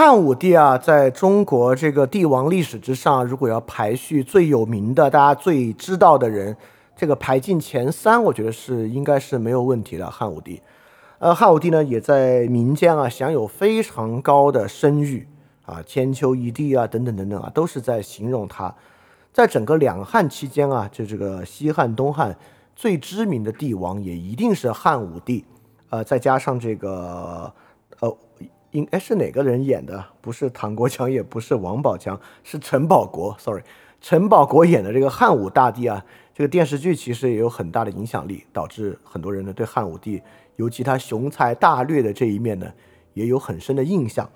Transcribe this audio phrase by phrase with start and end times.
[0.00, 6.56] 汉武帝啊，在中国这个帝王历史之上，如果要排序最有名的、大家最知道的人，
[6.96, 10.10] 这个排进前三，我觉得是应该是没有问题的。
[10.10, 10.62] 汉武帝，
[11.18, 15.28] 呃，汉武帝呢，也在民间啊享有非常高的声誉
[15.66, 18.74] 啊，千秋一帝啊，等等等等啊，都是在形容他。
[19.34, 22.34] 在整个两汉期间啊，就这个西汉、东汉
[22.74, 25.44] 最知名的帝王，也一定是汉武帝。
[25.90, 27.52] 呃，再加上这个，
[28.00, 28.16] 呃。
[28.72, 30.04] 应哎是哪个人演的？
[30.20, 33.34] 不是唐国强，也不是王宝强，是陈宝国。
[33.38, 33.62] Sorry，
[34.00, 40.22] 陈宝国演的这个汉武大帝啊，这个电视剧其实也有很大的影响力，导致很多人呢对汉武帝，
[40.56, 42.72] 尤其他雄才大略的这一面呢，
[43.14, 44.30] 也有很深的印象。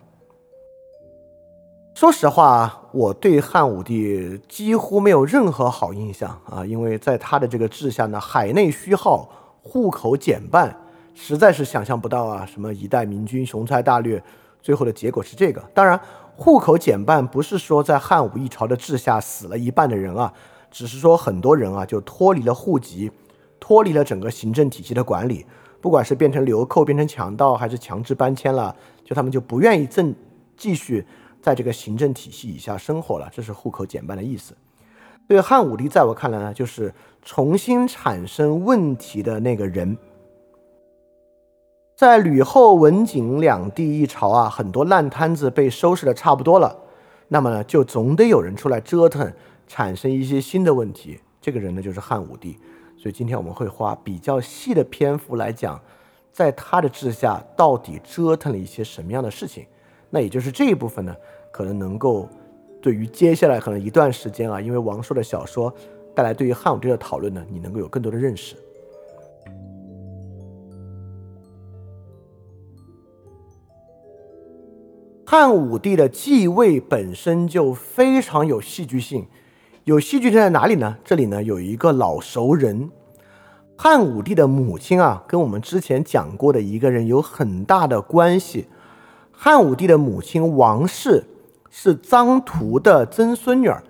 [1.94, 9.30] 说实话，我对汉武帝几乎没有任何好印象啊，因为在他的这个治下呢，海内虚耗，
[9.62, 10.76] 户口减半。
[11.14, 12.44] 实在是想象不到啊！
[12.44, 14.22] 什么一代明君雄才大略，
[14.60, 15.62] 最后的结果是这个。
[15.72, 15.98] 当然，
[16.36, 20.32] 户口减半不是说在汉武一朝的治下死了一半的人啊，
[20.70, 23.10] 只是说很多人啊就脱离了户籍，
[23.60, 25.46] 脱离了整个行政体系的管理，
[25.80, 30.12] 不管是变成流寇、变成强盗，还是强制搬迁了，就他们就不愿意正
[30.56, 31.06] 继续
[31.40, 33.28] 在这个行政体系以下生活了。
[33.32, 34.52] 这是户口减半的意思。
[35.28, 39.96] 对汉武帝，在我看来呢，就是重新产生问题的那个人。
[41.96, 46.76] 在吕后、文景两地一朝啊，很多烂摊子被收拾的差不多了，
[47.28, 49.32] 那么呢，就总得有人出来折腾，
[49.68, 51.20] 产生一些新的问题。
[51.40, 52.58] 这个人呢，就是汉武帝。
[52.96, 55.80] 所以今天我们会花比较细的篇幅来讲，
[56.32, 59.64] 在他的治下到底折腾了一些什么样的事情。
[60.10, 61.14] 那也就是这一部分呢，
[61.52, 62.28] 可能能够
[62.82, 65.72] 对于接下来可能一段时间啊，因为王朔的小说
[66.12, 68.56] 带来对于汉武帝的讨论呢，你能够有更多的认识。
[75.36, 79.26] 汉武帝的继位本身就非常有戏剧性，
[79.82, 80.98] 有戏剧性在哪里呢？
[81.04, 82.88] 这里呢有一个老熟人，
[83.76, 88.68] 汉武帝的母亲啊，跟我们之前讲过的一个人有很大的关系。
[89.32, 91.24] 汉武帝的母亲王氏
[91.68, 93.82] 是臧荼的曾孙女儿，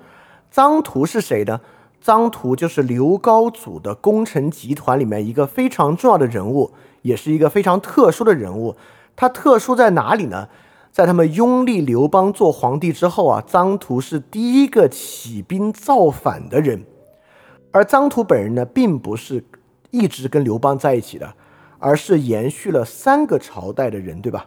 [0.50, 1.60] 臧荼是谁呢？
[2.02, 6.72] 臧荼就是刘高祖的功臣集团里面一个非常重要的人物，
[7.02, 8.76] 也是一个非常特殊的人物。
[9.14, 10.48] 他特殊在哪里呢？
[10.94, 16.84] 在他们拥立刘邦做皇帝之后啊，臧荼是第一个起兵造反的人，
[17.72, 19.44] 而臧荼本人呢，并不是
[19.90, 21.34] 一直跟刘邦在一起的，
[21.80, 24.46] 而是延续了三个朝代的人，对吧？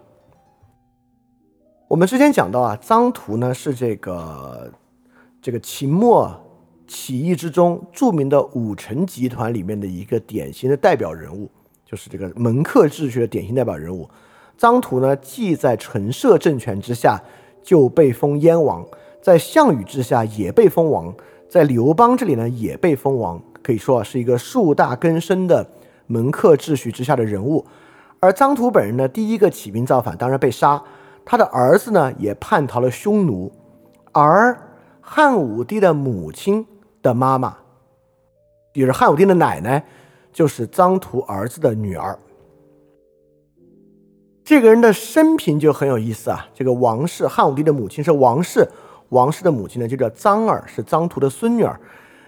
[1.89, 4.71] 我们之前讲到啊，臧荼呢是这个
[5.41, 6.33] 这个秦末
[6.87, 11.51] 起义之中著名的武臣集团里面的一个典型的代表人物，
[11.85, 14.09] 就是这个门客秩序的典型代表人物。
[14.57, 17.21] 臧荼呢，既在陈涉政权之下
[17.61, 18.85] 就被封燕王，
[19.21, 21.13] 在项羽之下也被封王，
[21.47, 25.67] 在刘邦这里呢也被封王，可以说啊是一个树大根深的
[26.07, 27.65] 门客秩序之下的人物。
[28.19, 30.81] 而臧荼本人呢，第一个起兵造反，当然被杀，
[31.23, 33.51] 他的儿子呢也叛逃了匈奴，
[34.11, 34.57] 而
[34.99, 36.65] 汉武帝的母亲
[37.03, 37.57] 的妈妈，
[38.73, 39.85] 也是汉武帝的奶奶，
[40.33, 42.17] 就是臧荼儿子的女儿。
[44.47, 46.47] 这个人的生平就很有意思啊。
[46.53, 48.65] 这个王氏，汉武帝的母亲是王氏，
[49.09, 51.77] 王氏的母亲呢就叫臧儿，是臧荼的孙女儿。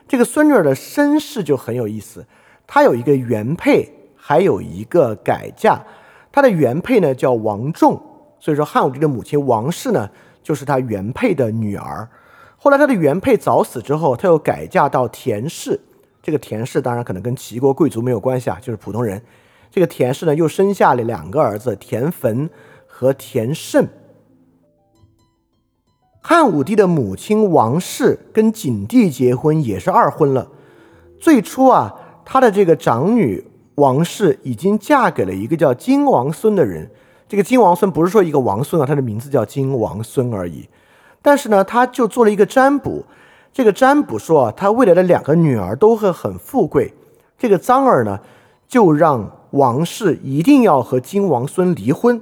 [0.06, 2.26] 这个孙女儿的身世就很有意思，
[2.68, 5.82] 她有一个原配，还有一个改嫁。
[6.30, 7.98] 她的原配呢叫王仲，
[8.38, 10.10] 所以说汉武帝的母亲王氏呢
[10.44, 12.06] 就是她原配的女儿。
[12.58, 15.80] 后来她的原配早死之后，她又改嫁到田氏。
[16.22, 19.24] 这个田氏当然可能跟齐国贵族没有关系啊，就是普通人。
[19.72, 22.50] 这个田氏呢，又生下了两个儿子田汾
[22.88, 23.88] 和田胜。
[26.22, 30.48] 汉武帝的母亲王氏跟景帝结婚也是二婚了。
[31.20, 31.96] 最初啊，
[32.26, 33.44] 他的这个长女
[33.76, 36.90] 王氏已经嫁给了一个叫金王孙的人。
[37.28, 40.68] 这个金王孙不是说一个王孙啊，他的名字叫金王孙而已。
[41.22, 43.06] 但是呢，他就做了一个占卜。
[43.54, 46.94] 这个占卜说啊，他未来的两个女儿都会很富贵。
[47.38, 48.20] 这个臧儿呢，
[48.68, 49.39] 就让。
[49.52, 52.22] 王氏一定要和金王孙离婚，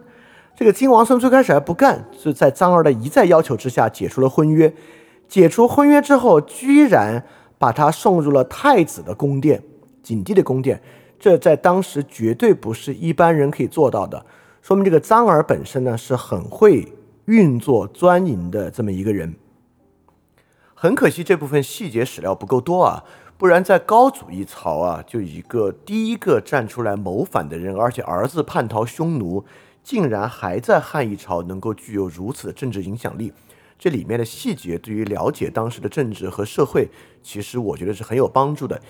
[0.55, 4.73] 这个金王孙最开始还不干，是在张儿的一再要求之下解除了婚约。
[5.27, 7.25] 解除婚约之后，居然
[7.57, 9.61] 把他送入了太子的宫殿，
[10.01, 10.81] 景帝的宫殿。
[11.19, 14.25] 这在当时绝对不是一般人可以做到的，
[14.61, 16.93] 说明这个张儿本身呢是很会
[17.25, 19.35] 运作钻营的这么一个人。
[20.73, 23.03] 很可惜这部分细节史料不够多啊。
[23.39, 29.45] 不然，在高祖一朝啊，就一个第一个站出来谋反的人，而且儿子叛逃匈奴，
[29.83, 33.31] 竟然还在汉一朝能够具有如此的政治影响力。
[33.77, 36.89] 这里面的细节对于了解当时的政治和社会，
[37.21, 38.81] 其实我觉得是很有帮助的。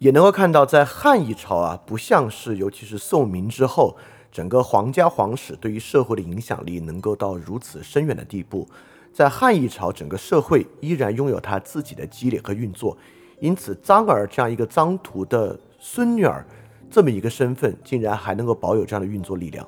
[0.00, 3.96] 也能够看到，在汉一朝啊，不像是尤其是宋明之后，
[4.32, 8.66] 整个皇家皇室对于社会的影响力能够到如此深远的地步。
[9.12, 12.98] 在汉一朝，整个社会依然拥有它自己的积累和运作。
[13.40, 16.44] 因此，臧儿这样一个臧荼的孙女儿，
[16.90, 19.66] 这么一个身份，竟然还能够保有这样的运作力量。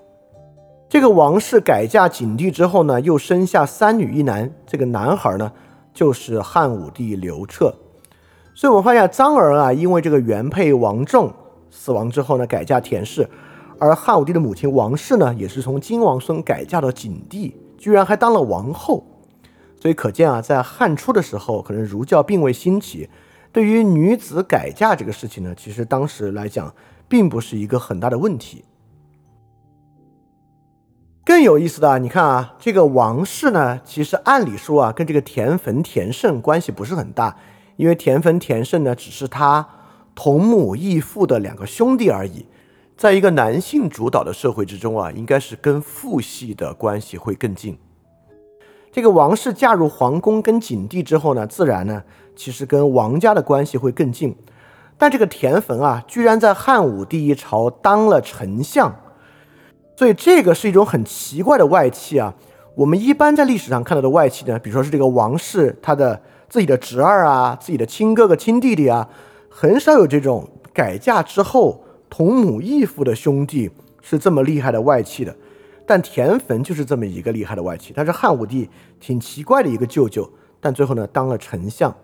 [0.88, 4.52] 这个王氏改嫁景帝之后呢，又生下三女一男。
[4.66, 5.52] 这个男孩呢，
[5.94, 7.72] 就是汉武帝刘彻。
[8.56, 11.32] 所以我们发现，臧儿啊，因为这个原配王政
[11.70, 13.24] 死亡之后呢，改嫁田氏；
[13.78, 19.04] 而汉武帝的母亲王氏呢，也是从金王孙改嫁到景帝，居然还当了王后。
[19.80, 23.08] 所以可见啊，在汉初的时候，可能儒教并未兴起，
[23.52, 26.72] 对于女子改嫁这个事情呢，其实当时来讲，
[27.08, 28.64] 并不是一个很大的问题。
[31.24, 37.36] 更有意思的，你看啊，这个王氏呢，其实按理说啊，跟这个田汾、田胜关系不是很大，
[37.76, 39.68] 因为田汾、田胜呢，只是他
[40.14, 42.46] 同母异父的两个兄弟而已。
[42.96, 47.78] 在一个男性主导的社会之中啊，应该是跟父系的关系会更近。
[48.92, 52.02] 这个王氏嫁入皇宫跟景帝之后呢，自然呢，
[52.40, 54.34] 其实跟王家的关系会更近。
[54.96, 58.90] 但这个田汾啊，居然在汉武帝一朝当了丞相。
[59.94, 62.34] 所以这个是一种很奇怪的外戚啊。
[62.74, 69.06] 我们一般在历史上看到的外戚呢，比如说是这个王氏他的自己的侄儿啊、自己的亲哥哥、亲弟弟啊，
[69.50, 73.70] 很少有这种改嫁之后同母异父的兄弟
[74.00, 75.36] 是这么厉害的外戚的。
[75.86, 80.26] 但田汾就是这么一个厉害的外戚，他是汉武帝挺奇怪的一个舅舅，
[80.58, 81.94] 但最后呢当了丞相。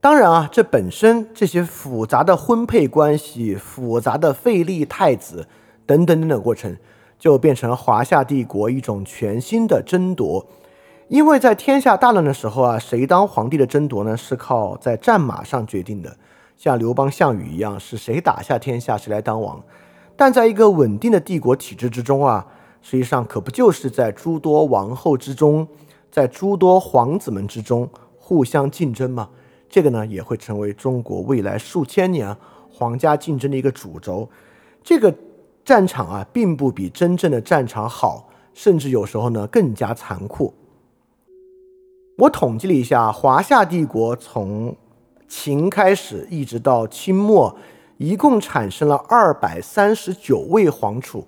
[0.00, 5.48] 当然啊，这本身这些复杂的婚配关系、复杂的废立太子
[5.84, 6.76] 等等等等过程，
[7.18, 10.46] 就变成了华夏帝国一种全新的争夺。
[11.08, 16.16] 因为在天下大乱的时候啊，谁当皇帝的争夺呢，是靠在战马上决定的，
[16.56, 19.62] 像刘邦、项羽一样，是谁打下天下，谁来当王。
[20.16, 22.46] 但在一个稳定的帝国体制之中啊，
[22.82, 25.66] 实际上可不就是在诸多王后之中，
[26.10, 27.88] 在诸多皇子们之中
[28.18, 29.28] 互相竞争吗？
[29.68, 32.36] 这个呢也会成为中国未来数千年
[32.70, 34.28] 皇家竞争的一个主轴。
[34.82, 35.14] 这个
[35.64, 40.54] 战场啊，并不比真正的战场好，甚至有时候呢更加残酷。
[42.18, 44.74] 我统计了一下，华夏帝国从
[45.28, 47.54] 秦开始一直到清末，
[47.98, 51.26] 一共产生了二百三十九位皇储。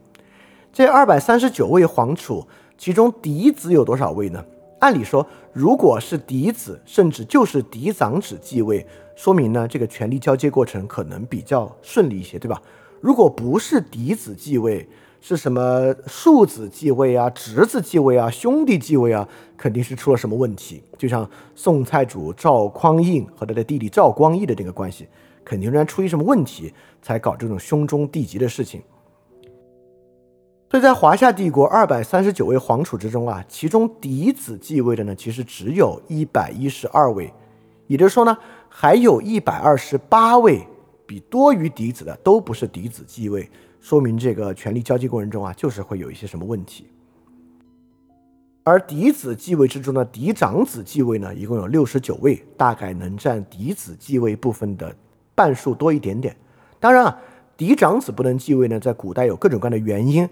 [0.73, 2.47] 这二百三十九位皇储，
[2.79, 4.45] 其中嫡子有多少位呢？
[4.81, 8.87] 按理说，如果是嫡子，甚至就是嫡长子继位，
[9.17, 12.63] 说明呢，这个权力交接过程可能比较顺利一些，对吧？
[13.01, 14.89] 如果不是嫡子继位，
[15.21, 20.83] 是什么庶子继位啊、侄子继位啊、兄弟继位啊，肯定是出了什么问题。
[20.97, 25.09] 就像宋太祖赵匡胤和他的弟弟赵光义的这个关系，
[25.45, 26.73] 肯定然出于什么问题
[27.03, 28.81] 才搞这种兄终弟及的事情。
[30.71, 37.33] 所以在华夏帝国二百三十九位皇储之中啊，其中嫡子继位的呢，其实只有一百一十二位，
[37.87, 38.37] 也就是说呢，
[38.69, 40.67] 还有一百二十八位
[41.07, 43.51] 比多于嫡子的都不是嫡子继位，
[43.81, 46.87] 说明这个权力交接过程中啊，就是会有一些什么问题。
[48.63, 54.95] 而嫡子继位之中呢，嫡长子继位呢，一共有六十九位，大概能占嫡子继位部分的
[55.35, 56.37] 半数多一点点。
[56.79, 57.19] 当然啊，
[57.57, 60.29] 嫡长子不能继位呢，在古代有各种各样的原因。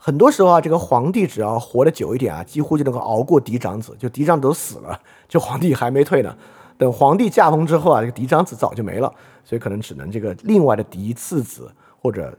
[0.00, 3.94] 很多时候啊，这个皇帝只要活得久一点啊，几乎就能够熬过嫡长子。
[3.98, 6.34] 就嫡长子都死了，这皇帝还没退呢。
[6.78, 9.12] 等皇帝驾崩之后啊，这个嫡长子早就没了，
[9.44, 11.68] 所以可能只能这个另外的嫡次子
[12.00, 12.32] 或者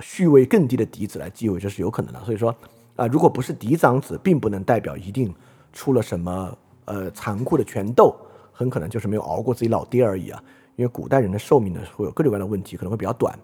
[0.00, 2.20] 序位更低的嫡子来继位，这是有可能的。
[2.24, 2.54] 所以说
[2.94, 5.34] 啊，如果不是嫡长子，并不能代表一定
[5.72, 8.14] 出了什么呃残酷的权斗，
[8.52, 10.40] 很可能就是没有熬过自己老爹而已啊。
[10.76, 13.36] 因为古代人的寿命呢会有各种各样的问题，可能会比较短。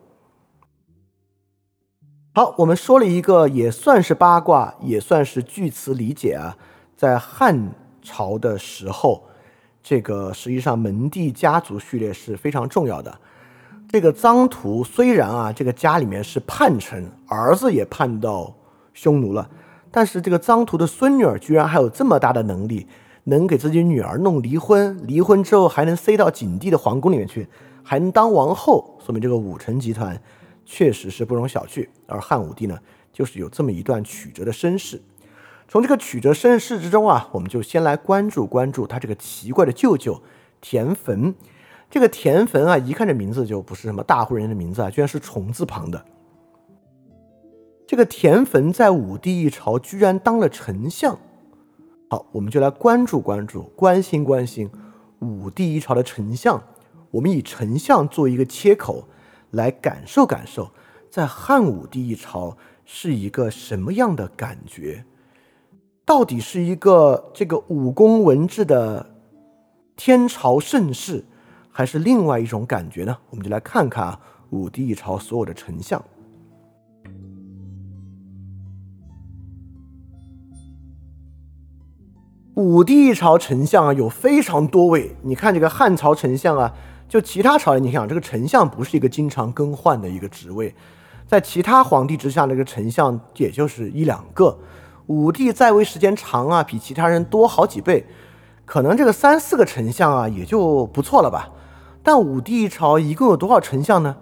[2.34, 6.56] 好，我们说了一个也算是八卦，也算是据词理解啊。
[6.96, 9.24] 在汉朝的时候，
[9.82, 13.18] 这个实际上门第家族序列是非常重要的。
[13.90, 18.54] 这个臧荼虽然啊，这个家里面是叛臣，儿子也叛到
[18.94, 19.48] 匈奴了，
[19.90, 22.86] 但是这个臧荼的孙女儿居然还有这么大的能力，
[23.24, 27.48] 能给自己女儿弄离婚，离婚之后还能塞到景帝的皇宫里面去，
[27.82, 30.20] 还能当王后，说明这个武臣集团。
[30.70, 32.78] 确实是不容小觑，而汉武帝呢，
[33.10, 35.00] 就是有这么一段曲折的身世。
[35.66, 40.22] 从这个曲折身世之中啊，我们就先来关注关注他这个奇怪的舅舅
[40.60, 41.34] 田汾。
[41.88, 46.04] 这个田汾啊，一看这名字就不是什么大户人家的名字啊，居然是虫字旁的。
[47.86, 51.18] 这个田汾在武帝一朝居然当了丞相。
[52.10, 54.70] 好，我们就来关注关注，关心关心
[55.20, 56.62] 武帝一朝的丞相。
[57.10, 59.08] 我们以丞相做一个切口，
[59.50, 60.70] 来感受感受，
[61.10, 65.04] 在汉武帝一朝是一个什么样的感觉？
[66.04, 69.14] 到底是一个这个武功文治的
[69.94, 71.24] 天朝盛世，
[71.70, 73.16] 还是另外一种感觉呢？
[73.30, 76.02] 我们就来看看啊，武帝一朝所有的丞相。
[82.54, 85.14] 武帝一朝丞相啊，有非常多位。
[85.22, 86.74] 你看这个汉朝丞相啊，
[87.08, 90.74] 就其他朝代，你想这个丞相不是一个经常更换的一个职位，
[91.26, 94.58] 在其他皇帝之下，那个丞相也就是一两个。
[95.06, 98.04] 武帝在位时间长啊，比其他人多好几倍，
[98.64, 101.50] 可能这个三四个丞相啊也就不错了吧。
[102.02, 104.16] 但武帝一朝一共有多少丞相呢？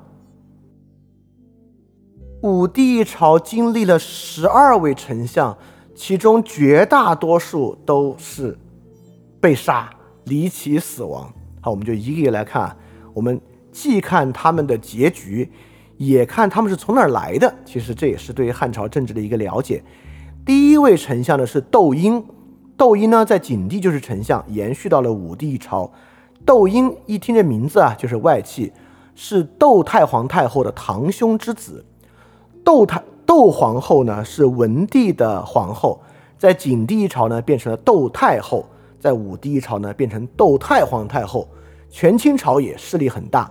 [2.43, 5.57] 武帝一朝经历了十二位丞相。
[5.99, 8.55] 其中绝大多数都是
[9.41, 9.91] 被杀、
[10.25, 11.33] 离奇死亡。
[11.67, 12.77] 好，我们就一个一个来看。
[13.13, 13.41] 我们
[13.73, 15.51] 既看他们的结局，
[15.97, 17.53] 也看他们是从哪儿来的。
[17.65, 19.83] 其实这也是对于汉朝政治的一个了解。
[20.45, 22.25] 第一位丞相呢是窦婴，
[22.77, 25.91] 窦婴呢在景帝就是丞相，延续到了武帝一朝。
[26.45, 28.73] 窦婴一听这名字啊，就是外戚，
[29.17, 31.85] 是窦太皇太后的堂兄之子。
[32.63, 33.03] 窦太。
[33.27, 36.01] 窦皇后呢是文帝的皇后，
[36.39, 38.67] 在景帝一朝呢变成了窦太后，
[38.99, 41.49] 在武帝一朝呢变成窦太皇太后，
[41.89, 43.51] 权倾朝野，势力很大。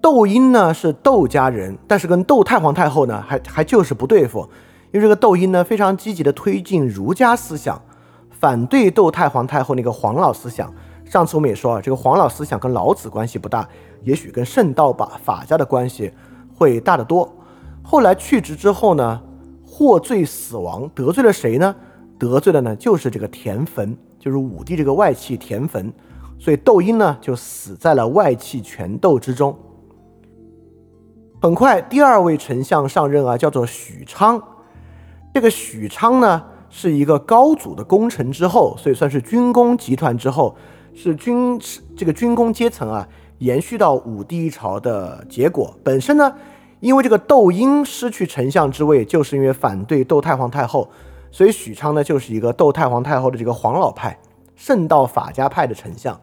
[0.00, 4.40] 窦婴呢是窦家人，但是跟窦太皇太后呢还还就是不对付，
[4.92, 7.80] 因为这个窦婴呢非常积极的推进儒家思想，
[8.30, 10.72] 反对窦太皇太后那个黄老思想。
[11.04, 13.68] 上次我们也说啊，这个黄老思想跟老子关系不大，
[14.02, 16.12] 也许跟圣道吧法家的关系
[16.54, 17.32] 会大得多。
[17.82, 19.20] 后来去职之后呢，
[19.64, 21.74] 获罪死亡，得罪了谁呢？
[22.18, 25.92] 得罪的呢就是这个田汾，就是武帝这个外戚田汾，
[26.38, 29.56] 所以窦婴呢就死在了外戚权斗之中。
[31.40, 34.42] 很快，第二位丞相上任啊，叫做许昌。
[35.34, 40.56] 这个许昌呢是一个高祖的功臣之后，所以算是军功集团之后，
[40.94, 41.60] 是军
[41.96, 43.06] 这个军功阶层啊，
[43.38, 45.76] 延续到武帝一朝的结果。
[45.82, 46.34] 本身呢。
[46.80, 50.86] 因为这个窦婴失去丞相之位，就是因为反对窦太皇太后，
[51.36, 54.18] 所以许昌呢就是一个窦太皇太后的这个黄老派、
[54.54, 56.18] 圣道法家派的丞相，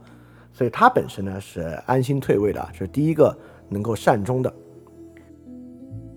[0.51, 3.37] 所以他本身呢是安心退位的，这是第一个
[3.69, 4.51] 能够善终的。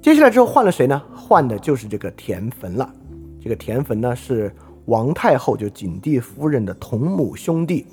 [0.01, 1.03] 接下来之后换了谁呢？
[1.15, 2.91] 换的就是这个田汾了。
[3.39, 4.51] 这个田汾呢是
[4.87, 7.87] 王太后就景帝夫人的同母兄弟，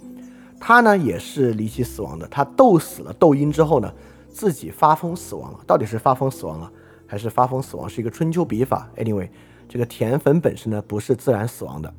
[0.57, 2.25] 他呢也是离奇死亡的。
[2.29, 3.93] 他斗死了窦婴之后呢。
[4.29, 6.71] 自己发疯死亡了，到底是发疯死亡了，
[7.05, 9.29] 还是发疯死亡是一个春秋笔法？Anyway，
[9.73, 11.91] 这个田汾本身呢不是自然死亡的。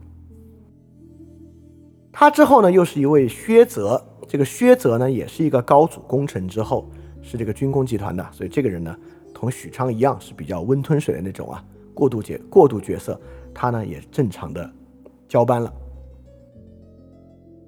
[2.12, 6.88] 他之后呢又是一位薛泽，这个薛泽呢也是一个高祖功臣之后，
[7.20, 8.96] 是这个军工集团的，所以这个人呢
[9.34, 13.20] 同许昌一样是比较温吞水的那种啊，过渡角过渡角色，
[13.52, 14.70] 他呢也正常的
[15.28, 15.72] 交班了。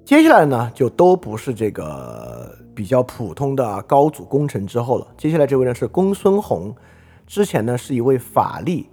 [0.04, 2.56] 接下来呢就都不是这个。
[2.76, 5.08] 比较普通的高祖功臣之后了。
[5.16, 6.76] 接下来这位呢是公孙弘，
[7.26, 8.86] 之前呢是一位法力，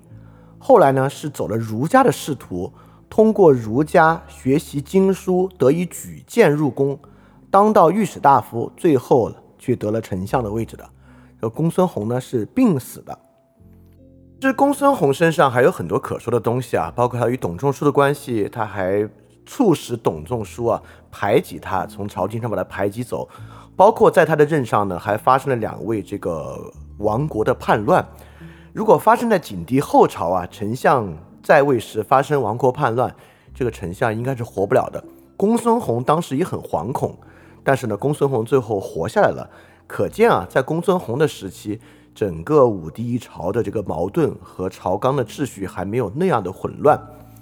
[0.66, 2.72] 后来呢是走了儒家的仕途，
[3.10, 6.98] 通过儒家学习经书，得以举荐入宫，
[7.52, 9.30] 当到御史大夫，最后
[9.60, 10.90] 去得了丞相的位置的。
[11.42, 13.20] 这公孙弘呢是病死的。
[14.40, 19.06] 这公孙弘身上还有很多可说的东西啊，包括他与董仲舒的关系，他还
[19.46, 23.28] 促使董仲舒啊排挤他，从朝廷上把他排挤走。
[23.76, 26.58] 包括在他的任上呢，还发生了两位这个
[27.00, 28.08] 亡国的叛乱。
[28.74, 33.16] 如果发生在景帝后朝啊，丞相在位时发生亡国叛乱，
[33.54, 35.04] 这个丞相应该是活不了的。
[35.38, 37.16] 公孙弘当时也很惶恐，
[37.64, 39.48] 但是呢，公孙弘最后活下来了。
[39.86, 41.80] 可见啊，在公孙弘的时期，
[42.16, 47.00] 整个武帝一朝的这个矛盾和朝纲的秩序还没有那样的混乱。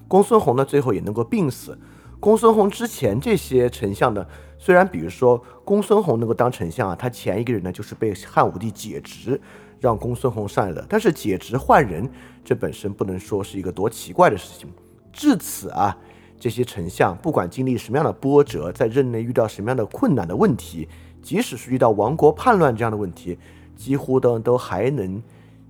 [0.09, 1.79] 公孙弘呢，最后也能够病死。
[2.19, 4.25] 公孙弘之前这些丞相呢？
[4.59, 9.39] 虽然，比如说公孙弘能够当丞相啊，他前一个人呢就是被汉武帝解职，
[9.81, 10.85] 让公孙弘上来的。
[10.87, 12.09] 但是解职换人，
[12.45, 14.69] 这本身不能说是一个多奇怪的事情。
[15.11, 15.97] 至此啊，
[16.39, 20.87] 这些丞相不管经历什么样的波折，在任内遇到什么样的困难的问题，
[21.21, 23.37] 即使是遇到亡国叛乱这样的问题，
[23.75, 25.21] 几乎都都还能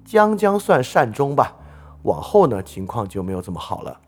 [0.05, 1.55] 将将算善终吧。
[2.03, 3.99] 往后呢，情况就没有这么好了。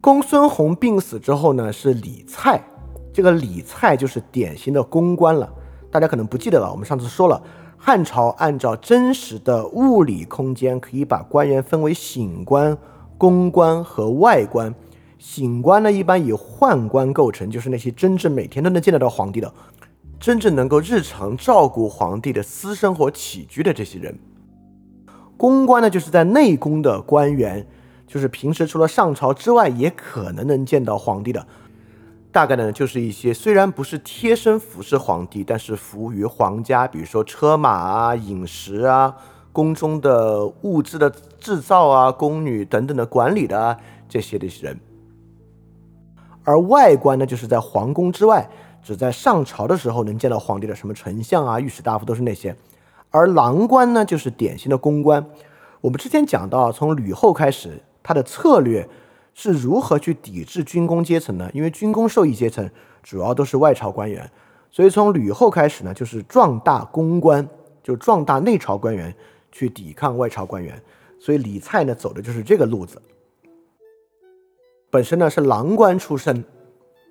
[0.00, 2.62] 公孙弘病死之后呢，是李蔡。
[3.12, 5.52] 这个李蔡就是典型的公关了，
[5.90, 6.70] 大家可能不记得了。
[6.70, 7.42] 我们上次说了，
[7.82, 12.76] 汉朝按照真实的物理空间，可以把官员分为醒官、
[13.16, 14.74] 宫官和外官。
[15.18, 19.50] 醒官呢，一般以宦官构成，就是那些真正每天都能见得到皇帝的，
[20.18, 24.18] 真正能够日常照顾皇帝的私生活起居的这些人。
[25.38, 27.66] 宫官呢，就是在内宫的官员，
[28.06, 31.46] 就是平时除了上朝之外，也可能能见到皇帝的。
[32.32, 39.16] 大概呢，就是一些虽然不是贴身服侍皇帝，但是服务于皇家，比如说车马啊、饮食啊、
[39.52, 41.10] 宫中的物资的
[41.40, 43.76] 制造啊、宫女等等的管理的
[44.08, 44.78] 这些的人。
[46.44, 48.48] 而外官呢，就是在皇宫之外，
[48.80, 52.54] 只在上朝的时候能见到皇帝的，什么丞相啊、御史大夫都是那些。
[53.10, 55.26] 而郎官呢，就是典型的公官。
[55.80, 58.88] 我们之前讲到，从吕后开始，他的策略。
[59.34, 61.50] 是如何去抵制军工阶层呢？
[61.54, 62.68] 因为军工受益阶层
[63.02, 64.30] 主要都是外朝官员，
[64.70, 67.48] 所以从吕后开始呢，就是壮大公官，
[67.82, 69.14] 就壮大内朝官员
[69.50, 70.80] 去抵抗外朝官员。
[71.18, 73.00] 所以李蔡呢走的就是这个路子。
[74.90, 76.44] 本身呢是郎官出身，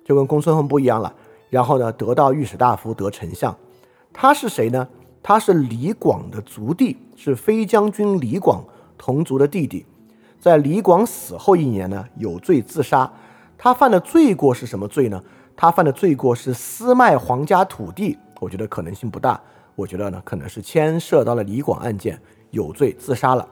[0.04, 1.14] 就跟公孙弘不一样了。
[1.48, 3.56] 然后呢得到御史大夫，得丞相。
[4.12, 4.88] 他是谁呢？
[5.22, 8.64] 他是李广的族弟，是飞将军李广
[8.96, 9.84] 同族的弟弟。
[10.40, 13.12] 在李广死后一年呢，有罪自杀。
[13.58, 15.22] 他犯的罪过是什么罪呢？
[15.54, 18.16] 他犯的罪过是私卖皇家土地。
[18.40, 19.38] 我觉得可能性不大。
[19.74, 22.18] 我觉得呢，可能是牵涉到了李广案件，
[22.52, 23.46] 有罪自杀了。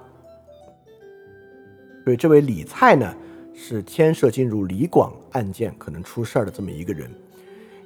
[2.05, 3.15] 所以这位李蔡呢，
[3.55, 7.11] 是牵涉进入李广案件可能出事儿的这么一个人。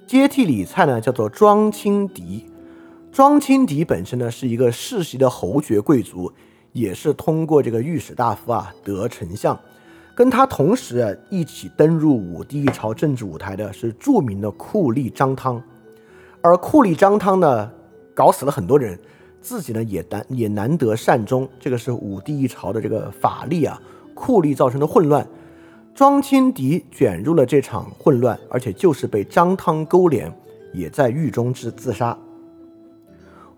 [0.06, 2.46] 接替李蔡呢，叫做庄钦迪。
[3.10, 6.32] 庄钦迪本身呢，是一个世袭的侯爵贵族。
[6.72, 9.58] 也是通过这个御史大夫啊得丞相，
[10.14, 15.62] 跟他同时一起登入武帝一朝政治舞台的是著名的酷吏张汤，
[16.40, 17.70] 而酷吏张汤呢
[18.14, 18.98] 搞死了很多人，
[19.40, 23.80] 自己呢也难也难得善终，这个是武帝一朝的这个法力啊
[24.14, 25.26] 酷吏造成的混乱，
[25.94, 30.32] 庄钦迪卷入了这场混乱，而且就是被张汤勾连，
[30.72, 32.16] 也在狱中之自杀。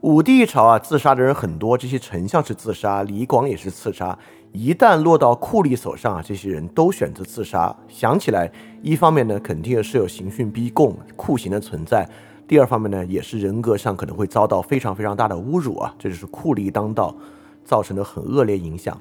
[0.05, 4.19] 武帝一朝啊，自杀的人很多，这些丞相是自杀，李广也是自杀。
[4.53, 7.75] 一旦落到酷吏手上啊，这些人都选择自杀。
[7.89, 12.05] 想起来，一方面呢，肯定是有刑讯逼供、酷刑的存在；
[12.47, 15.95] 第二方面呢，也是人格上可能会遭到非常非常大的侮辱啊。
[15.99, 17.17] 这就是酷吏当道
[17.65, 19.01] 造成的很恶劣影响。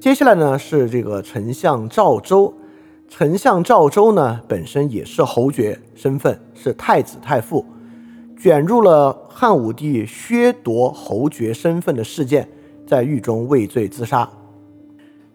[0.00, 2.52] 接下来呢，是这个丞相赵州。
[3.08, 7.64] 丞相赵州呢，本身也是侯爵身份，是太子太傅。
[8.38, 12.48] 卷入了汉武帝削夺侯爵身份的事件，
[12.86, 14.30] 在狱中畏罪自杀。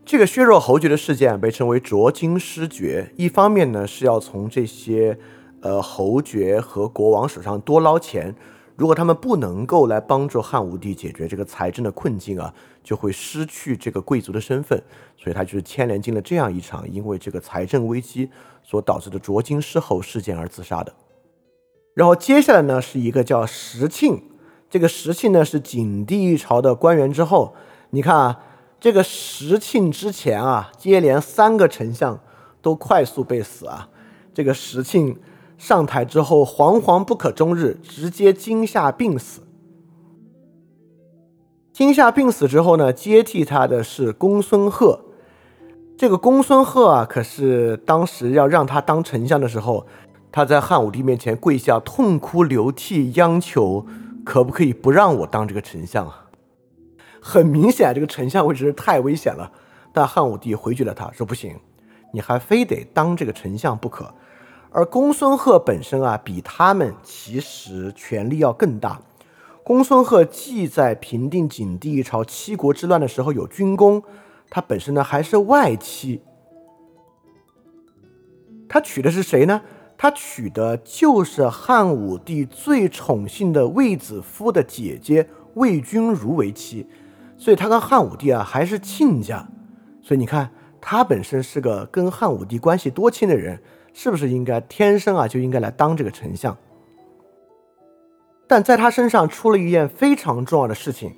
[0.06, 3.12] 这个削弱侯爵的事件被称为卓金失爵。
[3.18, 5.20] 一方面呢，是要从这些
[5.60, 8.34] 呃侯爵和国王手上多捞钱。
[8.78, 14.82] 如果他们不能够来帮助汉武帝解决这个财政的困境啊，就会失去这个贵族的身份。
[15.18, 18.30] 所以他就是牵连进了这样一场因为这个财政危机
[18.63, 20.94] 所导致的卓金失侯事件而自杀的。
[21.93, 24.23] 然后接下来呢，是一个叫石庆，
[24.67, 27.13] 这个石庆呢是景帝一朝的官员。
[27.13, 27.53] 之后，
[27.91, 28.39] 你看啊，
[28.79, 32.19] 这个石庆之前啊，接连三个丞相
[32.63, 33.89] 都快速被死啊。
[34.34, 35.19] 这个石庆
[35.60, 39.41] 上台之后，惶惶不可终日，直接惊吓病死。
[41.71, 45.01] 惊吓病死之后呢，接替他的是公孙贺。
[45.95, 49.86] 这个公孙贺啊，可是当时要让他当丞相的时候。
[50.36, 53.86] 他在汉武帝面前跪下，痛哭流涕，央求
[54.26, 56.26] 可不可以不让我当这个丞相啊？
[57.22, 59.52] 很明显，这个丞相位置是太危险了。
[59.93, 61.56] 但汉武帝回绝了他，说不行，
[62.12, 64.12] 你还非得当这个丞相不可。
[64.72, 69.00] 而公孙贺本身啊，比他们其实权力要更大。
[69.63, 74.02] 公孙贺既在平定景帝一朝七国之乱的时候有军功，
[74.50, 76.24] 他本身呢还是外戚。
[78.67, 79.62] 他娶的是谁呢？
[79.97, 86.86] 他娶的就是汉武帝最宠幸的卫子夫的姐姐卫君如为妻，
[87.38, 89.47] 所以他跟汉武帝啊还是亲家，
[90.01, 90.49] 所以你看
[90.82, 93.62] 他本身是个跟汉武帝关系多亲的人，
[93.93, 96.58] 是不是应该天生啊就应该来当这个丞相？
[98.45, 101.13] 但在他身上出了一件非常重要的事情，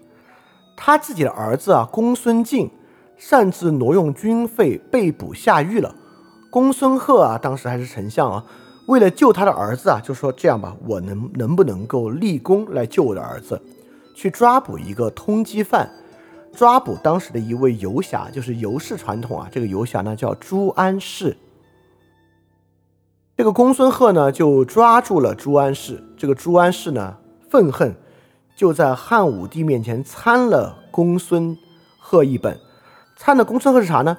[0.77, 2.69] 他自己的儿子啊公孙敬
[3.17, 5.95] 擅自挪用军费被捕下狱了，
[6.51, 8.45] 公孙贺啊当时还是丞相啊。
[8.87, 13.59] 为了救他的儿子啊，就说这样吧，我能能不能够立功来救我的儿子，
[14.15, 15.89] 去抓捕一个通缉犯，
[16.53, 21.35] 抓捕当时的一位游侠，就是游氏传统啊，这个游侠呢叫朱安世。
[23.35, 27.17] 这个公孙贺呢就抓住了朱安世，这个朱安世呢
[27.49, 27.95] 愤恨，
[28.55, 31.57] 就在汉武帝面前参了公孙
[31.97, 32.59] 贺一本。
[33.17, 34.15] 参的公孙贺是啥呢？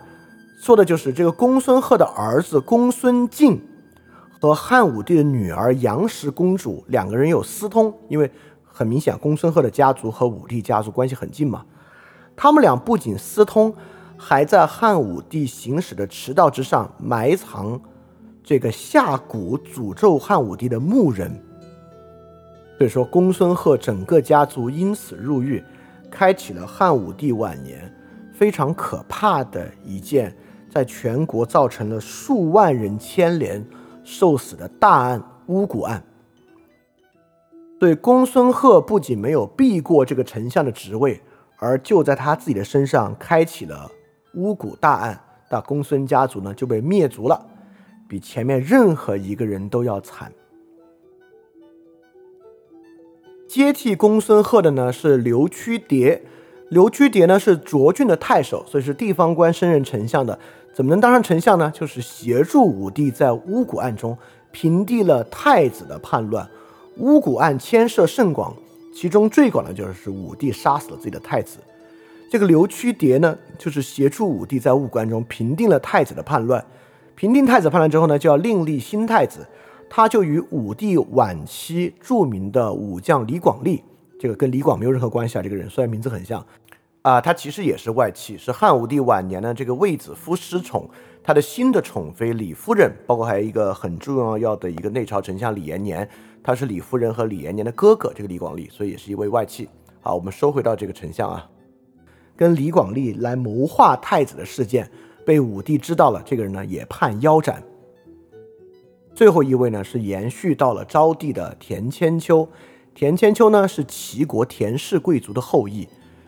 [0.61, 3.63] 说的就是这个公孙贺的儿子公孙敬
[4.47, 8.31] 和汉武帝的女儿杨氏公主两个人有私通，因为
[8.63, 11.65] 很明显公孙贺的家族和武帝家族关系很近嘛。
[12.37, 13.75] 他们俩不仅私通，
[14.17, 17.81] 还在汉武帝行驶的驰道之上埋藏
[18.45, 21.43] 这个下蛊诅咒汉武帝的墓人。
[22.79, 25.65] 所以说，公孙贺整个家族因此入狱，
[26.09, 27.93] 开启了汉武帝晚年
[28.33, 30.33] 非常可怕的一件，
[30.71, 33.67] 在全国造成了数万人牵连
[34.07, 36.03] 受死的大案——巫蛊案。
[37.79, 41.21] 对公孙贺不仅没有避过这个丞相的职位，
[41.59, 43.91] 而就在他自己的身上开启了
[44.35, 47.45] 巫蛊大案，那公孙家族呢就被灭族了，
[48.09, 50.33] 比前面任何一个人都要惨。
[53.49, 56.23] 接替公孙贺的呢是刘屈叠，
[56.71, 60.39] 刘屈叠呢是涿郡的太守，所以是地方官升任丞相的。
[60.77, 61.73] 怎么能当上丞相呢？
[61.75, 64.15] 就是协助武帝在巫蛊案中
[64.53, 66.47] 平定了太子的叛乱。
[66.99, 68.55] 巫蛊案牵涉甚广，
[68.95, 71.57] 其中最广的就是武帝杀死了自己的太子。
[72.31, 76.63] 这个刘屈蝶呢，就是协助武帝在巫蛊案中平定了太子的叛乱。
[77.15, 79.47] 平定太子叛乱之后呢，就要另立新太子。
[79.89, 83.83] 他就与武帝晚期著名的武将李广利，
[84.21, 85.43] 这个跟李广没有任何关系啊。
[85.43, 86.45] 这个人虽然名字很像，
[87.07, 90.91] 啊，他其实也是外戚，是汉武帝晚年的这个卫子夫失宠，
[91.23, 96.09] 他的新的宠妃李夫人，包括还有一个很重要的一个内朝丞相李延年，
[96.43, 99.69] 他是李夫人和李延年的哥哥，这个李广利，所以也是一位外戚。
[100.01, 101.49] 好，我们收回到这个丞相啊，
[102.35, 104.91] 跟李广利来谋划太子的事件
[105.25, 107.63] 被武帝知道了，这个人呢也判腰斩。
[109.15, 112.49] 最后一位呢，是延续到了昭帝的田千秋。
[112.97, 115.87] 田千秋呢，是齐国田氏贵族的后裔。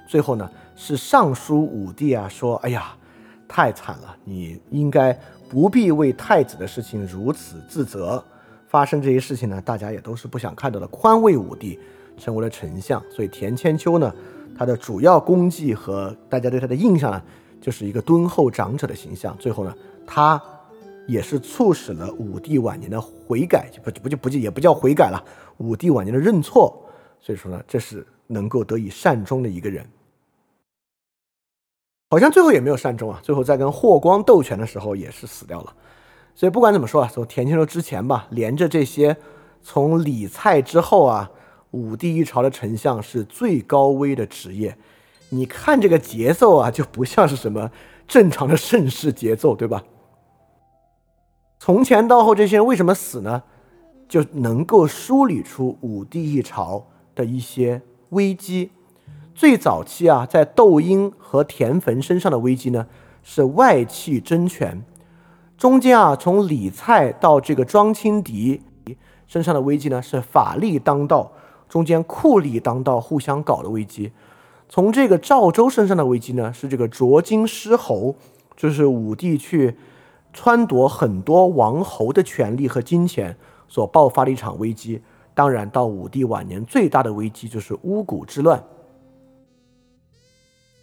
[0.08, 2.96] 最后呢，是上书武帝啊，说：“哎呀，
[3.46, 5.12] 太惨了，你应该
[5.48, 8.24] 不必为太子的事情如此自责。
[8.66, 10.86] 发生这些事情呢，大家也都是不想看到的。
[10.88, 11.78] 宽慰武帝，
[12.16, 13.00] 成为了丞相。
[13.14, 14.12] 所以田千秋呢，
[14.56, 17.22] 他的主要功绩和大家对他的印象呢，
[17.60, 19.36] 就是一个敦厚长者的形象。
[19.38, 19.74] 最后呢，
[20.06, 20.42] 他。”
[21.08, 25.24] 也是促使了武帝晚年的悔改，不不就不就也不叫悔改了，
[25.56, 26.86] 武帝晚年的认错。
[27.18, 29.82] 所以说呢，这是能够得以善终的一个人。
[32.10, 35.74] 好像最后也没有善终啊，最后在跟霍光斗权的时候也是死掉了。
[36.34, 39.16] 所以不管怎么说啊，从田千秋之前吧，连着这些
[39.62, 41.30] 从李蔡之后啊，
[41.72, 44.78] 武帝一朝的丞相是最高危的职业。
[45.30, 47.70] 你看这个节奏啊，就不像是什么
[48.06, 49.84] 正常的盛世节奏，对吧？
[51.58, 53.42] 从前到后，这些人为什么死呢？
[54.08, 58.70] 就能够梳理出武帝一朝的一些危机。
[59.38, 62.88] 最早期啊，在窦婴和田汾身上的危机呢，
[63.22, 64.83] 是外戚争权；
[65.57, 68.61] 中间啊，从李蔡到这个庄青迪
[69.29, 71.31] 身上的危机呢，是法力当道；
[71.68, 74.11] 中间酷吏当道，互相搞的危机。
[74.68, 78.16] 从这个赵州身上的危机呢，是这个卓金狮侯，
[78.57, 79.77] 就是武帝去。
[80.35, 83.37] 撺夺很多王侯的权力和金钱
[83.68, 85.01] 所爆发的一场危机。
[85.33, 88.62] 当然，到武帝晚年最大的危机就是巫蛊之乱。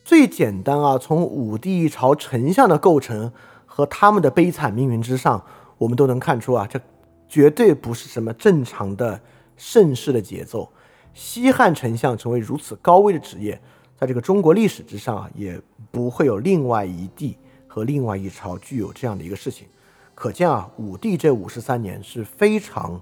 [0.06, 3.34] 最简单啊，从武帝朝丞相的构成
[3.66, 5.44] 和他们的悲惨命运之上，
[5.80, 6.80] 我们都能看出啊，这
[7.28, 9.20] 绝对不是什么正常的
[9.58, 10.72] 盛世的节奏。
[11.16, 13.60] 西汉丞相成为如此高危的职业，
[13.98, 17.36] 在这个中国历史之上啊，也不会有另外一帝。
[17.68, 19.68] 和另外一朝具有这样的一个事情，
[20.14, 23.02] 可见啊，武帝这五十三年是非常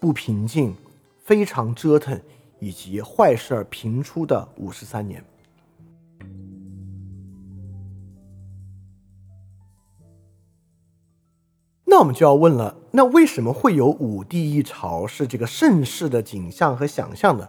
[0.00, 0.74] 不平静、
[1.22, 2.18] 非常折腾
[2.58, 5.22] 以及坏事儿频出的五十三年。
[11.88, 17.48] 那我们就要问了，那为什么会有武帝一朝是这个盛世的景象和想象呢？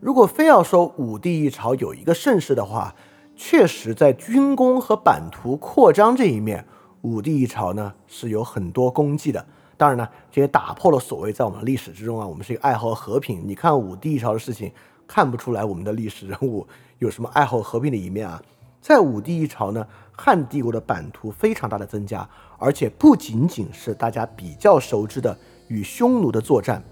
[0.00, 2.94] 如果非要说武帝一朝有一个盛世的话，
[3.36, 6.66] 确实，在军功和版图扩张这一面，
[7.02, 9.46] 武帝一朝呢是有很多功绩的。
[9.76, 13.42] 当然呢，这也打破了所谓在我们历史之中啊，我们是一个爱好和平。
[13.46, 14.72] 你看武帝一朝的事情，
[15.06, 16.66] 看不出来我们的历史人物
[16.98, 18.42] 有什么爱好和平的一面啊。
[18.82, 22.28] 在武帝一朝呢，汉帝国的版图非常大的增加，
[22.60, 26.84] 而且不仅仅是大家比较熟知的与匈奴的作战。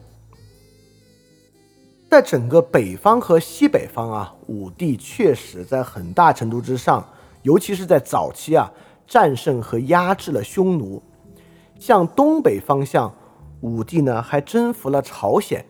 [2.11, 7.07] 在整个北方和西北方啊，武帝确实在很大程度之上，
[7.43, 8.73] 尤其是在早期啊，
[9.07, 11.03] 战胜和压制了匈奴。
[11.79, 13.15] 向东北方向，
[13.61, 15.61] 武帝呢还征服了朝鲜；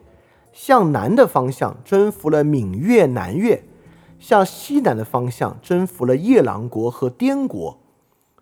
[0.53, 3.65] 向南的方向征服了闽越、南越，
[4.21, 7.81] 向西南的方向征服了夜郎国和滇国。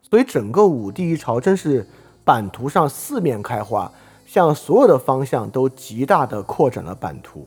[0.09, 1.87] 所以整个武帝一朝真是
[2.25, 3.91] 版图上四面开花，
[4.25, 7.47] 向所有的方向都极大的扩展了版图。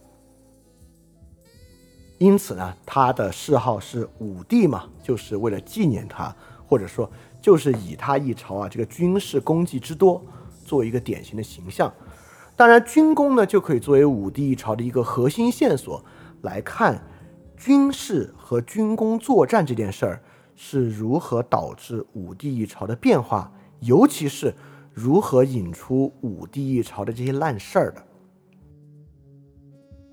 [2.17, 6.35] 因此呢，他的谥号是武帝嘛，就是为了纪念他，
[6.67, 7.09] 或者说
[7.41, 10.21] 就是以他一朝啊这个军事功绩之多，
[10.65, 11.89] 作为一个典型的形象。
[12.57, 16.03] 当然，军功呢就可以作为武帝一朝的一个核心线索
[16.41, 17.01] 来看，
[17.55, 20.21] 军事和军功作战这件事儿
[20.61, 24.53] 是如何导致武帝一朝的变化，尤其是
[24.93, 28.03] 如何引出武帝一朝的这些烂事儿的。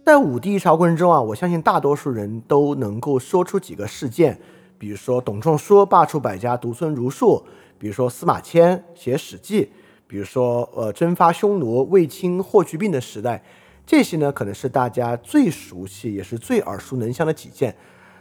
[0.04, 4.40] 在武帝一朝过程中啊，我相信大多数人都能够说出几个事件，
[4.78, 7.44] 比如说董仲舒罢黜百家，独尊儒术；
[7.76, 9.64] 比如说司马迁写《史记》；
[10.06, 13.42] 比如说呃征发匈奴、卫青、霍去病的时代，
[13.84, 17.76] 这些呢可能是大家最熟悉也是最耳熟能详的几件。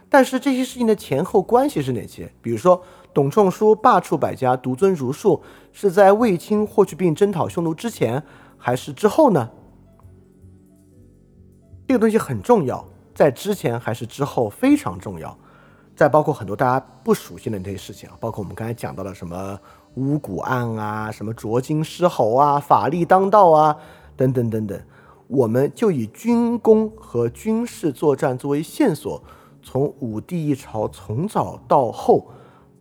[0.08, 2.32] 但是这些事情的前后关系是哪些？
[2.40, 2.80] 比如说
[3.12, 5.42] 董仲舒罢黜百家，独尊儒术，
[5.72, 8.22] 是在卫青、霍去病征讨匈奴之前
[8.56, 9.50] 还是之后呢？
[11.88, 15.36] 这个东西很重要，在之前还是之后非常重要。
[15.94, 19.58] 再包括很多大家不熟悉的那些事情啊，包括我们刚才讲到的什么
[19.94, 23.74] 巫蛊案啊，什么卓金狮吼啊，法力当道啊，
[24.14, 24.78] 等等等等。
[25.26, 29.22] 我们就以军功和军事作战作为线索，
[29.66, 32.28] 从武帝一朝从早到后，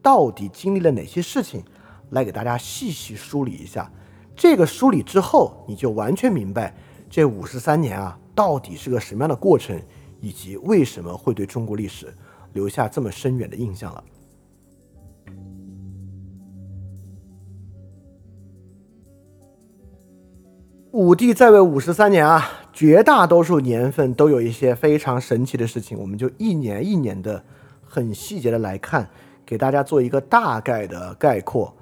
[0.03, 1.63] 到底经历了哪些事情，
[2.11, 3.91] 来给大家细细梳理一下。
[4.35, 6.75] 这个梳理之后，你就完全明白
[7.09, 8.19] 这五十三年啊。
[8.35, 9.81] 到底是个什么样的过程，
[10.21, 12.13] 以及为什么会对中国历史
[12.53, 14.03] 留下这么深远的印象了？
[20.91, 27.41] 武帝在位五十三年啊，绝大多数年份都有一些非常神奇的事情，我们就一年一年的
[27.81, 29.07] 很细节的来看，
[29.45, 31.73] 给大家做一个大概的概括。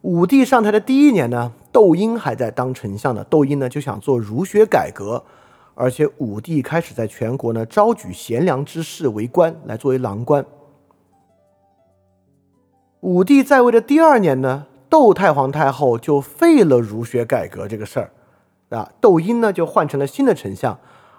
[0.00, 5.22] 武帝上台的第一年呢，窦婴还在当丞相呢，窦婴呢就想做儒学改革。
[5.74, 10.44] 而且武帝开始在全国呢招举贤良之士为官，来作为郎官。
[13.00, 18.10] 武帝在位的第二年呢，窦太皇太后就废了儒学改革这个事儿，
[18.76, 20.78] 啊，窦婴呢就换成了新的丞相，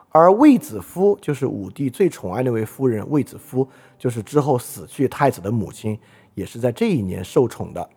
[0.10, 6.00] 而卫子夫就是武帝最宠爱那位夫人，卫子夫就是之后死去太子的母亲，
[6.36, 7.90] 也是在这一年受宠的。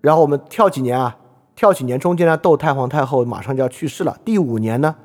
[0.00, 1.18] 然后我们跳几年啊？
[1.54, 4.18] 跳几年中间呢，窦太皇太后马上就要去世了。
[4.24, 4.96] 第五年呢，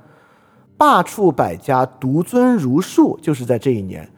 [0.77, 4.09] 罢黜百家，独尊儒术，就是在这一年。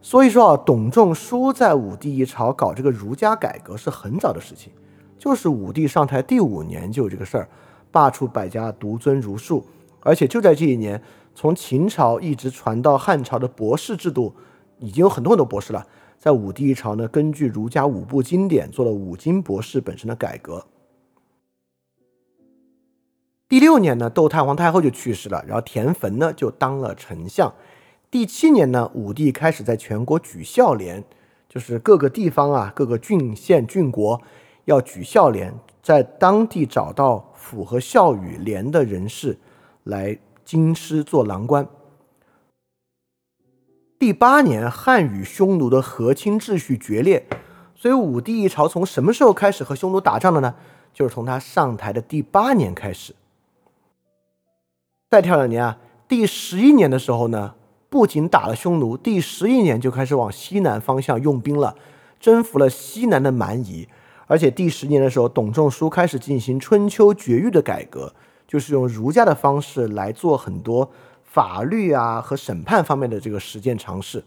[0.00, 4.72] 所以说啊，董仲舒在武帝一朝搞这个儒家改革是很早的事情，
[5.22, 7.48] 就是武帝上台第五年就有这个事儿，
[7.92, 9.64] 罢黜百家，独尊儒术。
[10.00, 11.00] 而且就在这一年，
[11.32, 14.34] 从秦朝一直传到汉朝的博士制度，
[14.80, 15.86] 已经有很多很多博士了。
[16.18, 20.66] 在武帝一朝呢，根据儒家五部经典做了五经博士本身的改革。
[23.48, 27.54] 第六年呢，窦太皇太后就去世了，然后田汾呢就当了丞相。
[28.10, 31.04] 第七年呢，武帝开始在全国举孝廉，
[31.48, 34.20] 就是各个地方啊、各个郡县郡国
[34.64, 39.38] 要举孝廉，在当地找到符合孝与廉的人士
[39.84, 41.66] 来京师做郎官。
[43.98, 47.26] 第八年，汉与匈奴的和亲秩序决裂，
[47.74, 50.54] 所以武帝一朝从什么时候开始和匈奴打仗的呢？
[50.92, 53.14] 就是从他上台的第八年开始。
[55.08, 57.54] 再跳两年啊，第十一年的时候呢，
[57.88, 61.76] 不仅打了匈奴，第十一年就开始往西南方向用兵了，
[62.20, 63.88] 征服了西南的蛮夷。
[64.32, 68.14] 而且第十年的时候，董仲舒开始进行春秋绝育的改革，
[68.48, 70.90] 就是用儒家的方式来做很多
[71.22, 74.24] 法律啊和审判方面的这个实践尝试。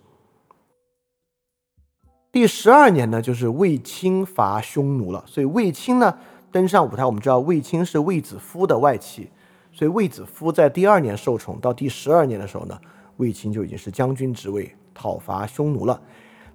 [2.32, 6.16] 第十二年呢，就是卫青伐匈奴了，所以卫青呢
[6.52, 7.04] 登上舞台。
[7.04, 9.32] 我们知道卫青是卫子夫的外戚。
[9.72, 12.80] 所以卫子夫在第二年受宠，到第十二年的时候呢，
[13.18, 16.00] 卫青就已经是将军职位，讨伐匈奴了。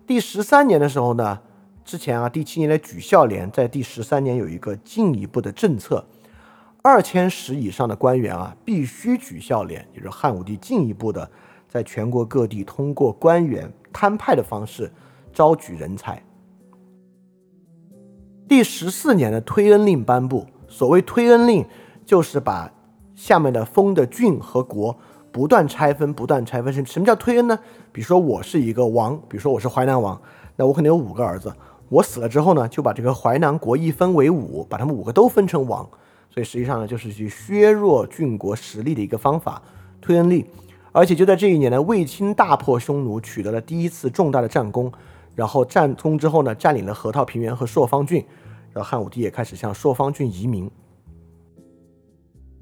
[0.07, 1.41] 第十三年的时候呢，
[1.85, 6.05] 之前啊，第七年的举孝廉，在第十三年有一个进一步的政策，
[6.83, 11.29] 二千石以上的官员啊，必须举孝廉，也就是汉武帝进一步的
[11.69, 14.93] 在全国各地通过官员摊派的方式
[15.33, 16.23] 招举人才。
[18.47, 21.65] 第十四年的推恩令颁布，所谓推恩令，
[22.05, 22.73] 就是把
[23.15, 24.97] 下面的封的郡和国
[25.33, 26.73] 不断拆分，不断拆分。
[26.73, 27.59] 什什么叫推恩呢？
[27.93, 30.21] 比如说我是一个王，比如说我是淮南王，
[30.57, 31.53] 那我可能有五个儿子。
[31.91, 35.87] 我死了之后呢，就把这个淮南国一分为五，把他们五个都分成王。
[36.31, 39.61] 所以实际上呢，就是去削弱郡国实力的一个方法，
[40.01, 40.47] 推恩力。
[40.93, 44.91] 而且就在这一年呢，卫青大破匈奴，取得了第一次重大的战功。
[45.35, 48.25] 然后战功之后呢，占领了河套平原和朔方郡，
[48.73, 50.71] 然后汉武帝也开始向朔方郡移民。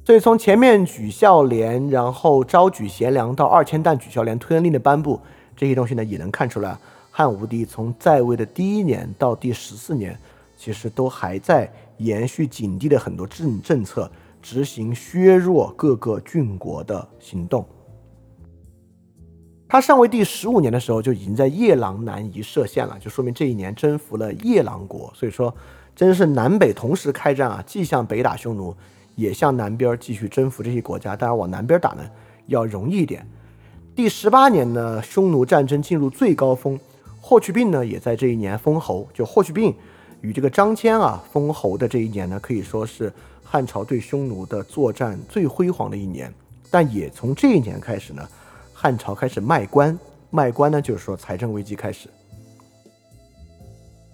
[0.05, 5.21] 所以从前面举孝廉，然后招举贤良，到二千石举孝廉推恩令的颁布，
[5.55, 6.79] 这些东西呢，也能看出来，
[7.19, 10.17] 汉武帝从在位的第一年到第十四年，
[10.57, 14.09] 其实都还在延续景帝的很多政政策，
[14.41, 17.67] 执行削弱各个郡国的行动。
[19.69, 25.13] 他上位第十五年的时候，就已经在夜郎南夷设县了，就说明这一年征服了夜郎国。
[25.13, 25.53] 所以说，
[25.97, 28.73] 真是南北同时开战啊，既向北打匈奴，
[29.17, 31.17] 也向南边继续征服这些国家。
[31.17, 32.09] 当然，往南边打呢
[32.47, 33.29] 要容易一点。
[33.97, 36.79] 第十八年呢，匈奴战争进入最高峰，
[37.29, 39.07] 霍去病呢也在这一年封侯。
[39.13, 39.75] 就霍去病
[40.23, 43.13] 与这个张骞啊封侯的这一年呢，可以说是
[43.45, 46.33] 汉朝对匈奴的作战最辉煌的一年。
[46.71, 48.27] 但也从这一年开始呢。
[48.73, 49.99] 汉朝开始卖官，
[50.31, 52.09] 卖官呢，就是说财政危机开始。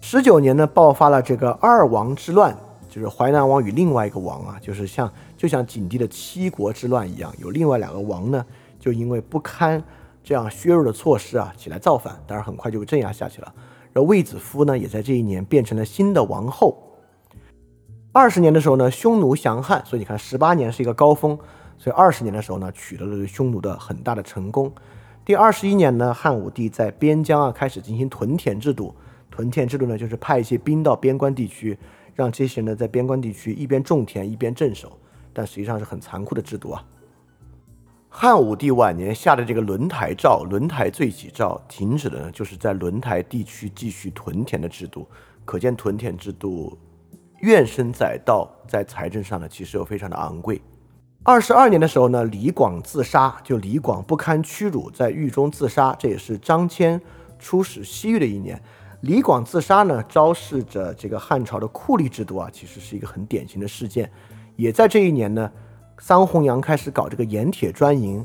[0.01, 2.57] 十九年呢，爆发了这个二王之乱，
[2.89, 8.45] 就是淮南王与另外一个王啊，就是像就像景帝的七国之乱一样，有另外两个王呢，
[8.79, 9.81] 就因为不堪
[10.25, 13.53] 这样削弱的措施啊，起来造反，当然很快就被镇压下去了。
[13.93, 16.75] 而卫子夫呢，也在这一年变成了新的王后。
[18.11, 21.37] 二十年的时候呢，匈奴降汉，所以你看，十八年是一个高峰。
[21.77, 24.73] 所以二十年的时候呢，取得了匈奴的很大的成功。
[25.23, 28.95] 第二十一年呢，汉武帝在边疆啊开始进行屯田制度。
[29.29, 31.77] 屯田制度呢，就是派一些兵到边关地区，
[32.15, 34.97] 让这些人呢在边关地区一边种田一边镇守。
[35.33, 36.83] 但实际上是很残酷的制度啊。
[38.17, 45.05] 汉武帝晚年下的这个轮台诏，轮台罪己诏停止的呢，就是在轮台地区继续屯田的制度。
[45.43, 46.77] 可见屯田制度
[47.41, 50.61] 怨声载道，在财政上呢，其实又非常的昂贵。
[51.23, 55.93] 二十二年的时候呢，李广自杀，就李广不堪屈辱，在狱中自杀。
[55.99, 56.97] 这也是张骞
[57.37, 58.57] 出使西域的一年。
[59.01, 64.09] 李广自杀呢，昭示着这个汉朝的酷吏制度啊，其实是一个很典型的事件。
[64.55, 65.51] 也在这一年呢，
[65.97, 68.23] 桑弘羊开始搞这个盐铁专营，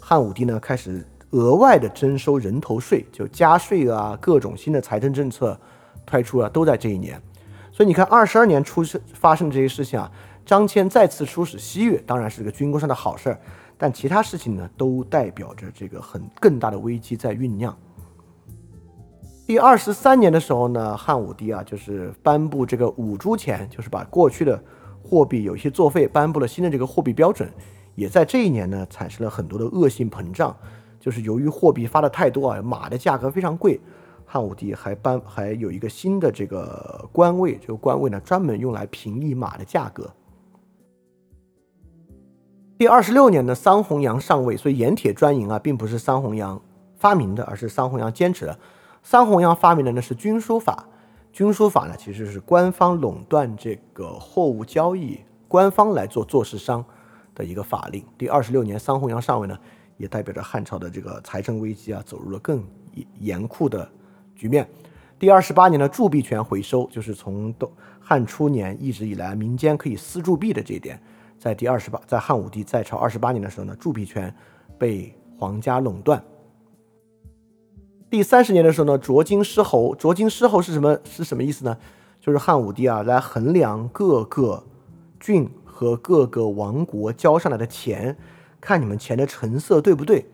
[0.00, 5.58] 汉武帝呢开始额外的征收人头税，就加税啊，各种新的财政政策
[6.04, 7.20] 推出啊，都在这一年。
[7.72, 10.10] 所以你看，二十二年出生发生的这些事情啊。
[10.44, 13.40] 张骞再次出使西域，当然是个军功上的好事儿，
[13.76, 17.76] 但其他事情呢，都代表着这个很更大的危机在酝酿。
[19.44, 24.62] 第二十三年的时候呢，汉武帝啊，就是颁布这个五铢钱，就是把过去的
[25.06, 27.48] 货币有一些作废，颁布了新的这个货币标准，
[27.94, 30.56] 也在这一年呢，产生了很多的恶性膨胀，
[30.98, 33.80] 就是由于货币发的太多啊，马的价格非常贵，
[34.24, 40.10] 汉武帝还颁还有一个新的这个官位，这个官位呢，专门用来平抑马的价格。
[42.76, 46.60] 第二十六年呢桑弘羊上位，所以盐铁专营啊，并不是桑弘羊
[46.96, 48.58] 发明的，而是桑弘羊坚持的。
[49.02, 50.88] 桑弘羊发明的呢是军书法，
[51.36, 56.82] 军书法呢其实是官方垄断这个货物交易，官方来做做事商
[57.34, 58.02] 的一个法令。
[58.16, 59.54] 第二十六年桑弘羊上位呢，
[59.98, 62.64] 也代表着汉朝的这个财政危机啊走入了更
[63.18, 63.86] 严酷的
[64.34, 64.66] 局面。
[65.18, 67.70] 第二十八年的铸币权回收，就是从东
[68.00, 70.98] 汉初年一直以来民间可以私铸币的这一点。
[71.38, 74.34] 在第二十八，在汉武帝在朝二十八年的时候呢，铸币权
[74.78, 76.24] 被皇家垄断。
[78.16, 80.98] 第三十年的时候呢，涿京师侯，涿京师侯是什么？
[81.04, 81.76] 是什么意思呢？
[82.18, 84.64] 就是汉武帝啊，来衡量各个
[85.20, 88.16] 郡和各个王国交上来的钱，
[88.58, 90.24] 看你们钱的成色对不对。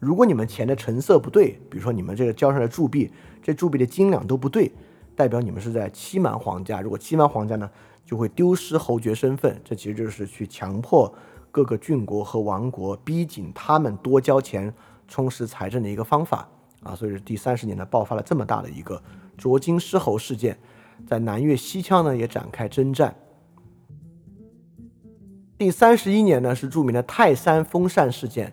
[0.00, 4.72] 如果你们钱的成色不对，比如说你们这个交上来铸币，这铸币的斤两都不对，
[5.14, 6.80] 代表你们是在欺瞒皇家。
[6.80, 7.68] 如果欺瞒皇家呢？
[8.06, 11.12] 就会丢失侯爵身份，这其实就是去强迫
[11.50, 14.72] 各个郡国和王国，逼紧他们多交钱，
[15.06, 16.48] 充实财政的一个方法
[16.86, 16.94] 啊。
[16.94, 19.02] 所以是第三十年呢，爆发了这么大的一个
[19.38, 20.58] 涿京失侯事件，
[21.06, 23.14] 在南越西羌呢也展开征战。
[25.58, 28.52] 第三十一年呢是著名的泰山封禅事件，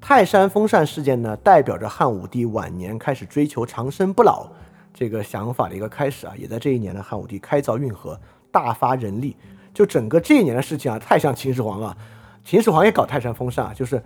[0.00, 4.48] 泰山封禅事件呢代表着汉武帝晚年开始追求长生不老
[4.92, 8.18] 这个想法的一个开始啊，也在这一年呢，汉武帝开凿运河。
[8.52, 9.36] 大发人力，
[9.72, 11.96] 就整个这一年的事情啊，太像秦始皇了。
[12.44, 14.02] 秦始皇也搞泰山封禅啊，就是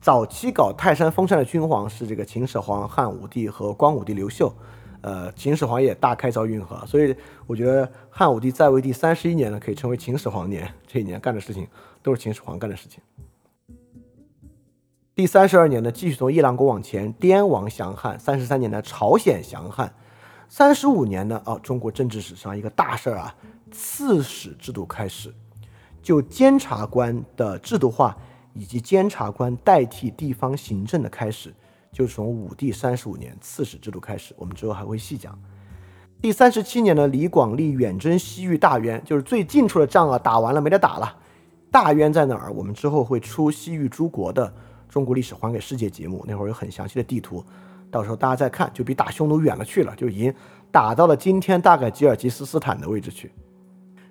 [0.00, 4.54] 早期搞泰山封禅的君皇是这个秦始皇、汉武帝和光武帝刘秀。
[5.02, 7.14] 呃，秦始皇也大开凿运河，所以
[7.46, 10.68] 我觉得汉武帝在位第三十一年呢，可以称为秦始皇年。
[10.86, 11.66] 这一年干的事情
[12.02, 13.00] 都是秦始皇干的事情。
[15.14, 18.18] 第三十二年呢，继续从夜郎国往前，滇王降汉。
[18.18, 19.94] 三十三年呢，朝鲜降汉。
[20.48, 23.34] 三十五年呢，啊，中国政治史上一个大事儿啊。
[23.70, 25.32] 刺史制度开始，
[26.02, 28.16] 就监察官的制度化
[28.56, 31.54] 以及监察官代替地方行政的开始，
[31.92, 34.34] 就是从武帝三十五年刺史制度开始。
[34.38, 35.38] 我们之后还会细讲。
[36.22, 41.16] 第三十七年呢，李广利远征西域大渊，就是最近处的仗啊，打完了没得打了。
[41.70, 42.50] 大渊在哪儿？
[42.50, 44.52] 我们之后会出西域诸国的
[44.88, 47.44] 中国历史还给世界节目，那会儿有很详细的地图，
[47.90, 50.34] 到时候大家再看，就比打匈奴远了去了，就已经
[50.70, 53.30] 打到了今天大概吉尔吉斯斯坦的位置去。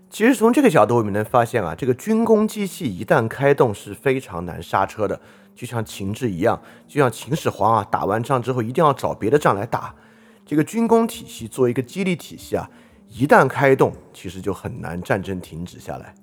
[0.09, 5.19] 其实从这个角度，我们能发现啊，这个军工机器一旦开动是非常难刹车的，
[5.53, 9.93] 就像秦制一样，就像秦始皇啊，打完仗之后一定要找别的仗来打。
[10.45, 12.69] 这个军工体系作为一个激励体系啊，
[13.09, 16.15] 一旦开动，其实就很难战争停止下来。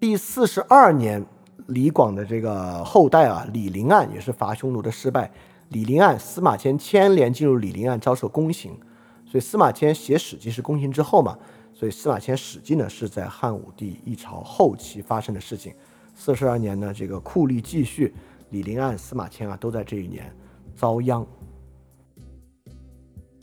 [0.00, 1.22] 第四十二年，
[1.66, 5.30] 李广的这个后代啊，李陵案也是伐匈奴的失败。
[5.70, 8.78] 李陵案，司马迁牵连进入李陵案，遭受宫刑，
[9.26, 11.36] 所以司马迁写《史记》是宫刑之后嘛。
[11.78, 15.74] 所以司马迁《史记》呢是在汉武帝一朝后期发生的事情。
[16.14, 18.14] 四十二年呢，这个酷吏继续，
[18.48, 20.34] 李陵案、司马迁啊都在这一年
[20.74, 21.26] 遭殃。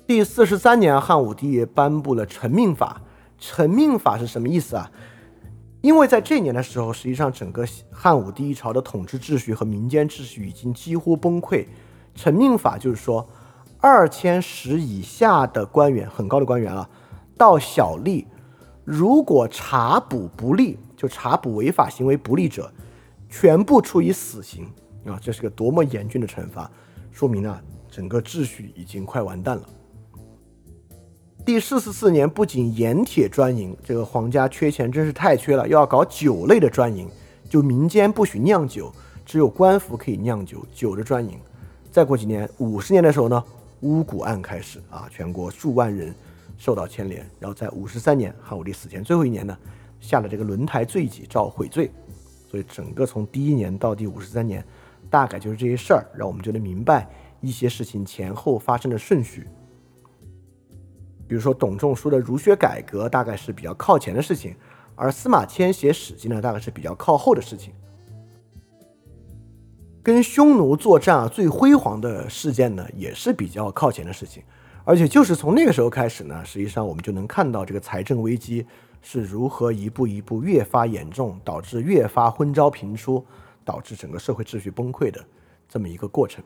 [0.08, 3.00] 第四十三年，汉武帝颁布了臣命法。
[3.38, 4.92] 臣命法是什么意思啊？
[5.82, 11.68] 因为在这年的时候，实际上整个汉武帝一朝的统治秩序和民间秩序已经几乎崩溃。
[12.16, 13.30] 臣命法就是说，
[13.78, 16.90] 二千石以下的官员，很高的官员啊。
[17.38, 18.26] 到小吏，
[18.84, 22.72] 如果查捕不利，就查捕违法行为不利者，
[23.30, 24.66] 全部处以死刑
[25.06, 25.20] 啊！
[25.22, 26.70] 这是个多么严峻的惩罚，
[27.12, 29.64] 说明啊，整个秩序已经快完蛋了。
[31.46, 37.10] 第四十四年，不仅盐铁专营，这个皇家缺钱真是太缺了，又要搞酒类的专营，
[37.50, 38.90] 就民间不许酿酒，
[39.26, 41.38] 只有官府可以酿酒，酒的专营。
[41.92, 43.44] 再过几年，五十年的时候呢，
[43.82, 46.16] 巫蛊案开始啊，全国数万人。
[46.58, 49.58] 受到牵连，然后在五十三年汉武帝死前最后一年呢，
[50.00, 51.92] 下了这个轮台罪己诏悔罪，
[52.50, 54.64] 所以整个从第一年到第五十三年，
[55.10, 57.10] 大概就是这些事儿，让我们就能明白
[57.42, 59.48] 一些事情前后发生的顺序。
[61.28, 64.56] 比如说董仲舒的儒学改革大概是比较靠前的事情，
[64.96, 67.74] 而司马迁写史记呢，大概是比较靠后的事情。
[70.04, 74.44] 跟匈奴作战啊，最辉煌的事件呢，也是比较靠前的事情。
[74.86, 78.66] 而且就是从那个时候开始呢，实际上我们就能看到这个财政危机
[79.02, 83.26] 是如何一步一步越发严重，导致越发昏招频出，
[83.64, 85.24] 导致整个社会秩序崩溃的
[85.70, 86.44] 这么一个过程。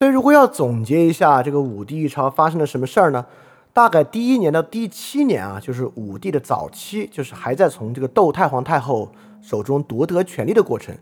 [0.00, 3.26] 所以，如果要总结一下这个武帝一朝发生了什么事儿呢？
[3.72, 9.10] 大概第一年到第七年啊，就是武帝的早期，就是还在从这个窦太皇太后
[9.40, 10.94] 手中夺得权力的过程。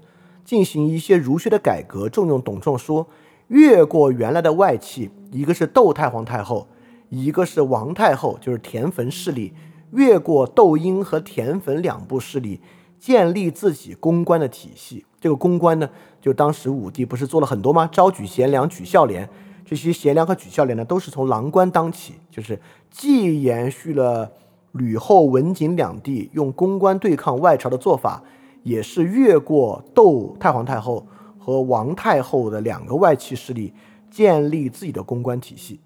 [0.47, 3.05] 进行一些儒学的改革，重用董仲舒，
[3.49, 6.69] 越过原来的外戚，一个是窦太皇太后，
[7.09, 9.53] 一个是王太后，就是田汾势力，
[9.91, 12.61] 越过窦婴和田汾两部势力，
[13.01, 15.05] 建立自己公关的体系。
[15.21, 15.91] 这个公关呢，
[16.21, 17.91] 就当时武帝不是做了很多吗？
[17.91, 19.29] 招举贤良，举孝廉，
[19.65, 24.31] 这些贤良和举孝廉呢，都是从郎官当起，就是既延续了
[24.71, 28.23] 吕后、文景两帝用公关对抗外朝的做法。
[28.67, 31.07] 也是越过窦太皇太后
[31.39, 33.73] 和王太后的两个外戚势力，
[34.11, 35.79] 建立自己的公关体系。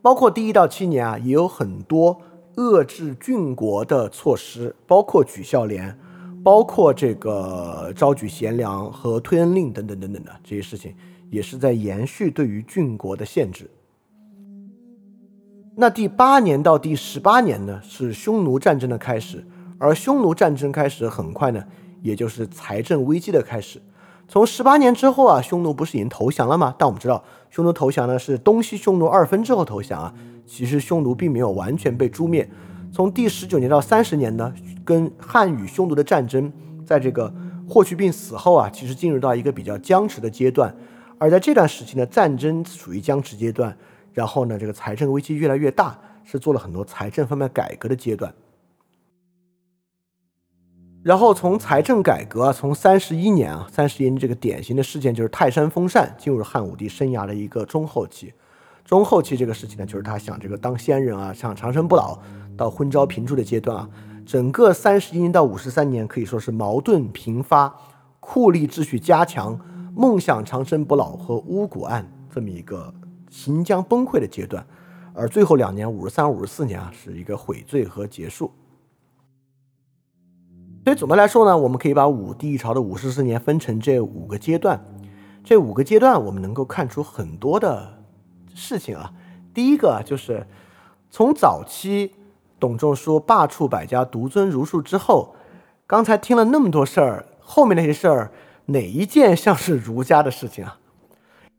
[0.00, 2.18] 包括第一到七年啊，也有很多
[2.56, 5.94] 遏制郡国的措施，包括举孝廉，
[6.42, 10.94] 包括这个招举贤良和推恩令等等等等的这些事情，
[11.30, 13.70] 也是在延续对于郡国的限制。
[15.76, 19.44] 那第八年到第十八年呢，是匈奴战争的开始。
[19.78, 21.64] 而匈奴战争开始很快呢，
[22.02, 23.80] 也就是财政危机的开始。
[24.26, 26.74] 从十八年之后啊，匈奴不是已经投降了吗？
[26.78, 30.12] 但我们知道，匈奴投降呢是东西匈奴二分之后投降啊。
[30.44, 32.48] 其实匈奴并没有完全被诛灭。
[32.92, 34.52] 从第十九年到三十年呢，
[34.84, 36.52] 跟汉与匈奴的战争，
[36.84, 37.32] 在这个
[37.68, 40.74] 霍去病死后啊，其实进入到一个比较僵持的阶段。
[41.18, 43.76] 而在这段时期呢，战争处于僵持阶段，
[44.12, 48.32] 然后呢，这个财政危机越来越大，是做了很多财政方面改革的阶段。
[51.02, 58.32] 然后从财政改革，从三十一年啊，三十一年这个典型的事件就是泰山封禅，进入汉武帝生涯的一个中后期。
[58.84, 62.18] 中后期这个事情呢，就是他想这个当仙人啊，想长生不老，
[62.56, 63.88] 到昏招频出的阶段啊。
[64.26, 67.74] 整个三十一年到五十三年可以说是矛盾频发，
[68.18, 69.58] 酷吏秩序加强，
[69.94, 72.92] 梦想长生不老和巫蛊案这么一个
[73.30, 74.66] 行将崩溃的阶段。
[75.14, 78.52] 而最后两年五十三、五十四年啊，是一个悔罪和结束。
[80.88, 84.82] 所以总的来说呢，我们可以把武帝一朝的五十四年分成这五个阶段。
[85.44, 87.98] 这五个阶段，我们能够看出很多的
[88.54, 89.12] 事情啊。
[89.52, 90.46] 第一个就是
[91.10, 92.14] 从早期
[92.58, 95.34] 董仲舒罢黜百家，独尊儒术之后，
[95.86, 98.30] 刚才听了那么多事儿，后面那些事儿
[98.64, 100.78] 哪一件像是儒家的事情啊？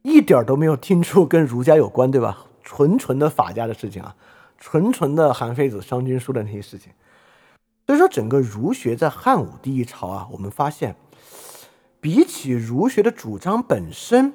[0.02, 2.46] 一点都没有听出跟儒家有关，对吧？
[2.64, 4.16] 纯纯的法家的事情啊，
[4.58, 6.90] 纯纯的韩非子、商君书的那些事情。
[7.90, 10.94] 所以说，整个儒学在汉武帝一朝啊，我们发现，
[12.00, 14.32] 比起儒学的主张本身，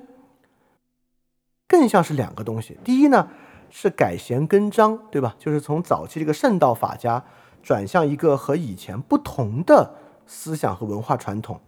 [1.65, 2.77] 更像是两个东西。
[2.83, 3.29] 第一呢，
[3.69, 5.37] 是改弦更张，对吧？
[5.39, 7.23] 就是从早期这个圣道法家，
[7.63, 9.95] 转向一个和以前不同的
[10.27, 11.61] 思想和文化传统。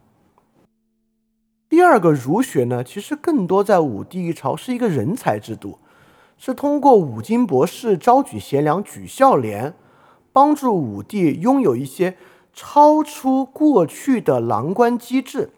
[1.70, 5.80] 第二个儒学呢，其实更多在武帝一朝是一个人才制度，
[6.38, 9.74] 是通过五经博士招举贤良、举孝廉，
[10.38, 12.16] 帮助武帝拥有一些
[12.54, 15.50] 超出过去的郎官机制。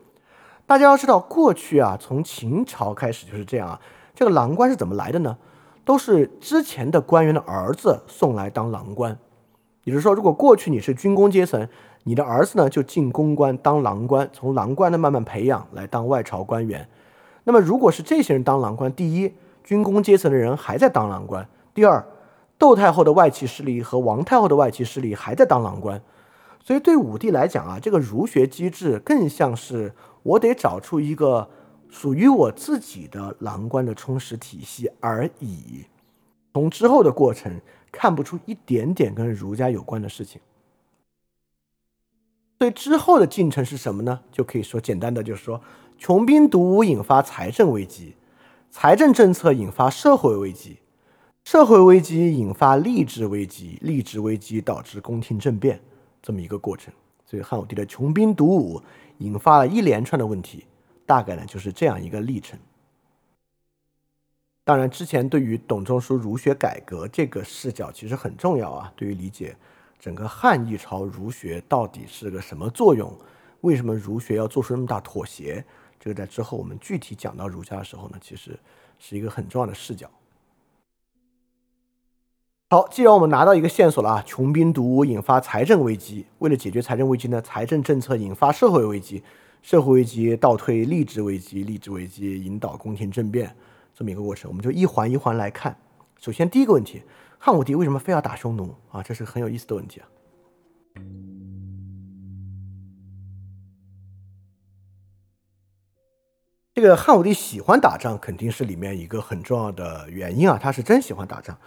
[0.66, 3.82] 大家要知道，过去啊，从秦朝开始就是这样啊。
[4.16, 5.36] 这个郎官是怎么来的呢？
[5.84, 9.20] 都是之前的官员的儿子送来当郎官。
[9.84, 11.68] 也就是说，如果过去你是军工阶层。
[12.06, 16.88] 你的儿子呢，就进宫官当郎官，从郎官呢慢慢培养来当外朝官员。
[17.44, 22.02] 那么，如果是这些人当郎官，第一，军工阶层的人还在当郎官；第二，
[22.60, 26.00] 窦太后的外戚势力和王太后的外戚势力还在当郎官。
[26.64, 31.50] 所以，对武帝来讲啊，这个儒学机制更像是我得找出一个
[31.90, 35.86] 属于我自己的郎官的充实体系而已。
[36.54, 37.60] 从之后的过程
[37.92, 40.42] 看不出一点点跟儒家有关的事情。
[42.58, 44.20] 对之后的进程是什么呢？
[44.32, 45.62] 就可以说简单的，就是说
[45.98, 48.16] 穷兵黩武引发财政危机，
[48.70, 50.80] 财政政策引发社会危机，
[51.52, 55.82] 社会危机引发吏治危机，吏治危机导致宫廷政变，
[56.22, 56.94] 这么一个过程。
[57.26, 58.80] 所以汉武帝的穷兵黩武
[59.18, 60.66] 引发了一连串的问题，
[61.08, 62.60] 大概呢就是这样一个历程。
[64.64, 69.58] 当然，之前对于董仲舒儒学改革这个视角其实很重要啊，对于理解。
[70.00, 73.12] 整个汉一朝儒学到底是个什么作用？
[73.62, 75.66] 为什么儒学要做出那么大妥协？
[76.00, 78.56] 这个在之后我们具体讲到儒家的时候呢，其实
[79.00, 80.08] 是一个很重要的视角。
[82.72, 89.24] 好，既然我们拿到一个线索了啊，穷兵黩武引发财政危机，为了解决财政危机呢，财政政策引发社会危机，
[89.64, 93.56] 社会危机倒退吏治危机，吏治危机引导宫廷政变，
[93.96, 95.76] 这么一个过程，我们就一环一环来看。
[96.20, 97.02] 首先第一个问题。
[97.42, 99.02] 汉武帝为什么非要打匈奴啊？
[99.02, 100.08] 这是很有意思的问题啊。
[106.76, 110.60] 这个汉武帝喜欢打仗，肯定是里面一个很重要的原因啊。
[110.62, 111.58] 他是真喜欢打仗，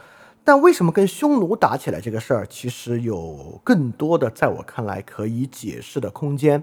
[0.44, 6.62] 但为什么跟匈奴打起来这个事儿，其实有更多的在我看来可以解释的空间。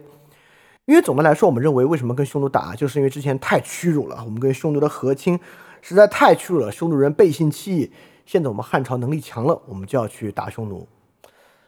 [0.85, 5.39] 因为总的来说，我们认为为什么跟匈奴打，就是因为之前太屈辱了，我们跟匈奴的和亲
[5.81, 7.91] 实在太屈辱了，匈奴人背信弃义。
[8.25, 10.87] 现在我们汉朝能力强了，我们就要去打匈奴，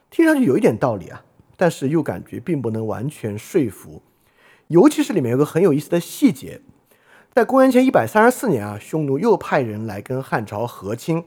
[0.10, 1.24] 听上去有一点道理啊，
[1.56, 4.02] 但是又感觉并不能完全说服。
[4.68, 6.62] 尤其是里面有个很有意思的细节，
[7.34, 11.24] 在公元前一百三十四年啊，匈奴又派人来跟汉朝和亲。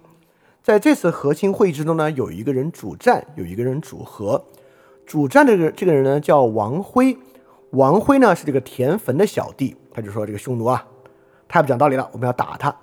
[0.64, 4.42] 在这次和亲会议之中呢，有一个人主战，有一个人主和。
[5.04, 7.18] 主战的这个这个人呢叫王辉，
[7.72, 10.86] 王辉呢是这个田汾的小弟，他就说这个匈奴啊，
[11.46, 12.74] 太不讲道理了，我们要打他。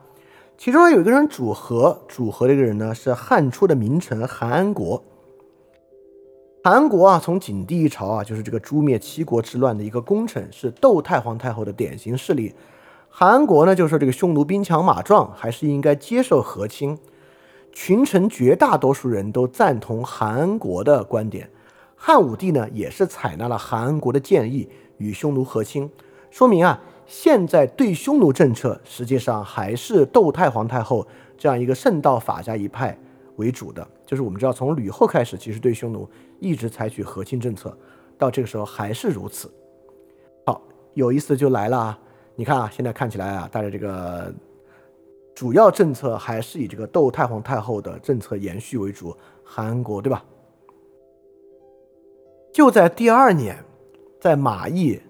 [0.60, 5.04] 其中有一个人主和，主和这个人呢是汉初的名臣韩安国。
[6.64, 12.54] 韩安国啊，从景帝一朝啊，就是这个诛灭七国之乱的一个功臣，是窦太皇太后的典型事例。
[13.10, 16.96] 韩安国呢就说这个匈奴兵强马壮，还是应该接受和亲。
[17.72, 21.50] 群臣绝大多数人都赞同韩安国的观点，
[21.96, 24.68] 汉武帝呢也是采纳了韩安国的建议，
[24.98, 25.90] 与匈奴和亲，
[26.30, 26.80] 说明啊。
[27.08, 31.06] 现在对匈奴政策实际上还是窦太皇太后
[31.38, 32.98] 这样一个圣道法家一派
[33.36, 36.10] 为主的，就是我们知道从吕后开始，其实对匈奴
[36.40, 37.78] 一直采取和亲政策，
[38.18, 39.52] 到这个时候还是如此。
[40.46, 40.62] 好，
[40.94, 42.00] 有意思就来了啊！
[42.38, 44.34] 你看啊，现在看起来啊，大家这个
[45.42, 50.24] 主要政策还是以这个窦太皇太后的政策延续为主，韩国对吧？
[52.54, 53.66] 就在第二年，
[54.20, 55.02] 在马邑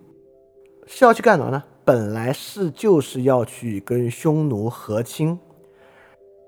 [0.87, 1.61] 是要去干嘛呢？
[1.83, 5.37] 本来是就是要去跟匈奴和亲，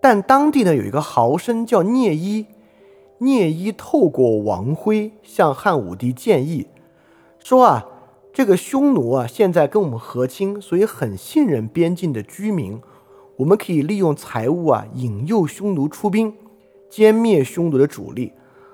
[0.01, 2.45] 但当地呢有一个豪绅叫聂一，
[3.17, 6.67] 聂一透过王辉向汉武帝建议
[7.37, 7.85] 说啊，
[8.31, 12.81] 这个匈奴啊现在跟我们和亲，所以很信任边境的居民，
[13.35, 16.33] 我们可以利用财物啊引诱匈奴出兵，
[16.89, 18.33] 歼灭匈奴的主力。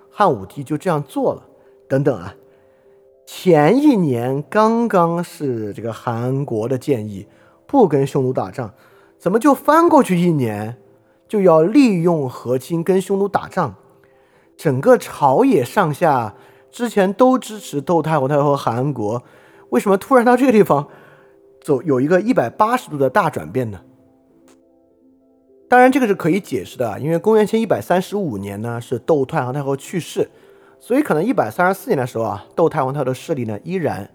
[0.10, 1.44] 汉武帝就这样做了，
[1.88, 2.36] 等等啊。
[3.26, 7.28] 前一年刚刚是这个韩国的建议，
[7.66, 8.74] 不跟匈奴打仗，
[9.18, 10.78] 怎么就翻过去一年，
[11.28, 13.76] 就要利用和亲跟匈奴打仗。
[14.58, 16.36] 整个朝野上下
[16.70, 19.24] 之前都支持窦太皇太后和韩国，
[19.70, 20.88] 为什么突然到这个地方
[21.62, 23.80] 走有一个一百八十度的大转变呢？
[25.70, 30.28] 当然，这个是可以解释的，因为公元前一百三十五年呢是窦太皇太后去世，
[30.80, 34.10] 所以可能一百三十四年的时候啊，窦太皇太后的势力呢依然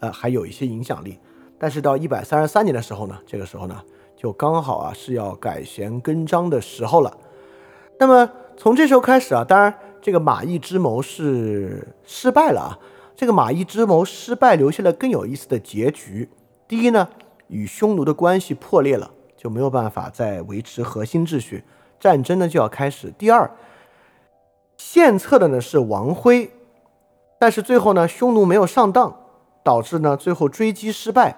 [0.00, 1.18] 呃还有一些影响力。
[1.58, 3.82] 但是到一百三十三年的时候呢，这个时候呢，
[4.16, 7.14] 就刚好啊是要改弦更张的时候了。
[7.98, 12.78] 那么从这时候开始啊，当然这个马邑之谋是失败了啊。
[13.14, 16.30] 这个马邑之谋失败，留下了更有意思的结局。
[16.66, 17.08] 第一呢，
[17.48, 19.10] 与匈奴的关系破裂了，
[19.44, 21.62] 就没有办法再维持核心秩序，
[22.00, 23.12] 战争呢就要开始。
[23.18, 23.50] 第二，
[24.78, 26.50] 献策的呢是王辉，
[27.38, 29.14] 但是最后呢，匈奴没有上当，
[29.62, 31.36] 导致呢最后追击失败。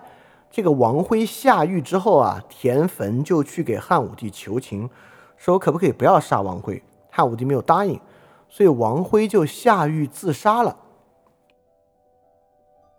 [0.53, 4.89] 这个王辉下狱之后啊，田汾就去给汉武帝求情，
[5.37, 6.81] 说可不可以不要杀王辉？
[7.11, 8.01] 汉武帝没有答应，
[8.49, 10.77] 所以王辉就下狱自杀了。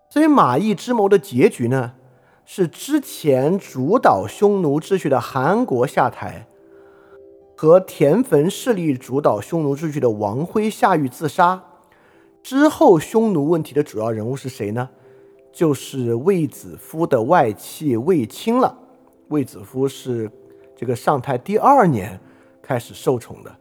[0.10, 1.94] 所以马邑之谋的结局呢，
[2.50, 6.48] 是之前主导匈奴秩序的韩国下台，
[7.58, 11.62] 和田汾势力主导匈奴秩序的王辉下狱自杀。
[12.42, 14.90] 之后匈奴问题的主要人物是谁呢？
[15.52, 18.80] 就是卫子夫的外戚卫青了。
[19.28, 20.32] 卫子夫是
[20.74, 22.18] 这个上台第二年
[22.62, 23.54] 开始受宠的，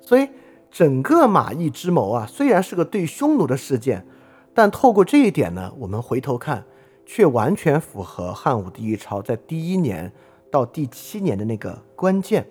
[0.00, 0.26] 所以
[0.70, 4.06] 整个马邑之谋啊，虽然是个对匈奴的事件，
[4.54, 6.64] 但透过这一点呢，我们回头看，
[7.06, 10.12] 却完全符合汉武帝一朝在第一年
[10.50, 12.46] 到第七年的那个关键，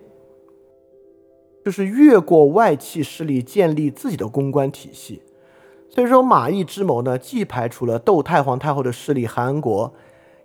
[1.64, 5.22] 就是越过外戚势力，建立自己的公关体系。
[5.90, 9.94] 所以说，马邑之谋呢，既排除了窦太皇太后的势力韩国，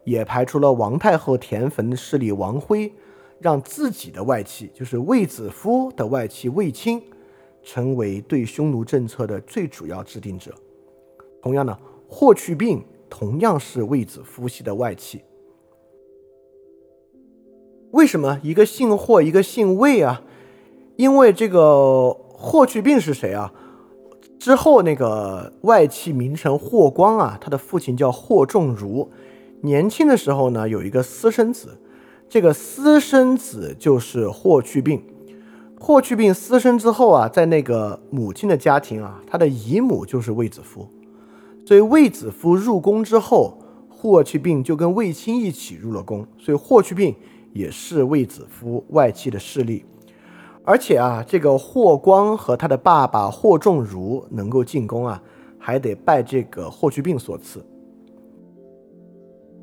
[0.04, 2.92] 也排除了王太后田汾的势力王辉，
[3.40, 7.02] 让自己的外戚，就是卫子夫的外戚卫青，
[7.62, 10.54] 成为对匈奴政策的最主要制定者。
[11.40, 15.22] 同样呢，霍去病同样是卫子夫系的外戚。
[17.90, 20.22] 为什么一个姓霍，一个姓卫啊？
[20.96, 23.52] 因为这个霍去病是谁啊？
[24.38, 29.10] 之后，那个外戚名臣霍光啊，他的父亲叫霍仲儒，
[29.62, 31.78] 年轻的时候呢，有一个私生子，
[32.28, 35.02] 这个私生子就是霍去病。
[35.80, 40.88] 霍去病私生之后啊，在那个母亲的家庭啊，他的姨母就是卫子夫，
[41.68, 43.58] 所以卫子夫入宫之后，
[43.90, 47.14] 霍去病就跟卫青一起入了宫，所以霍去病
[47.52, 49.84] 也是卫子夫外戚的势力。
[50.64, 55.22] 而且啊，这个霍光和他的爸爸霍仲儒能够进宫啊，
[55.58, 57.62] 还得拜这个霍去病所赐。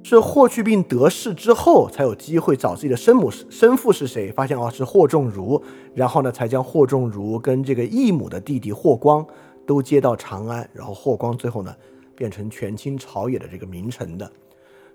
[0.03, 5.59] 是霍去病得势之后，才有机会找自己的生母生父是谁，发现哦是霍仲儒，
[5.95, 9.25] 然后呢才将霍仲儒跟这个义母的弟弟霍光
[9.65, 11.73] 都接到长安，然后霍光最后呢
[12.15, 14.31] 变成权倾朝野的这个名臣的。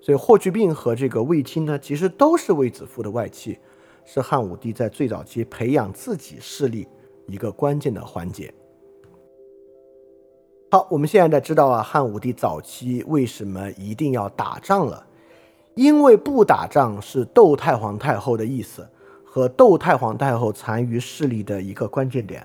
[0.00, 3.58] 所以霍去病和这个卫青呢，其实都是卫子夫的外戚。
[4.02, 6.88] 是汉武帝在最早期培养自己势力
[7.26, 8.52] 一个关键的环节。
[10.70, 15.06] 好，我们现在知道啊，汉武帝早期为什么一定要打仗了？
[15.74, 18.88] 因为不打仗是窦太皇太后的意思
[19.24, 22.44] 和窦太皇太后残余势力的一个关键点。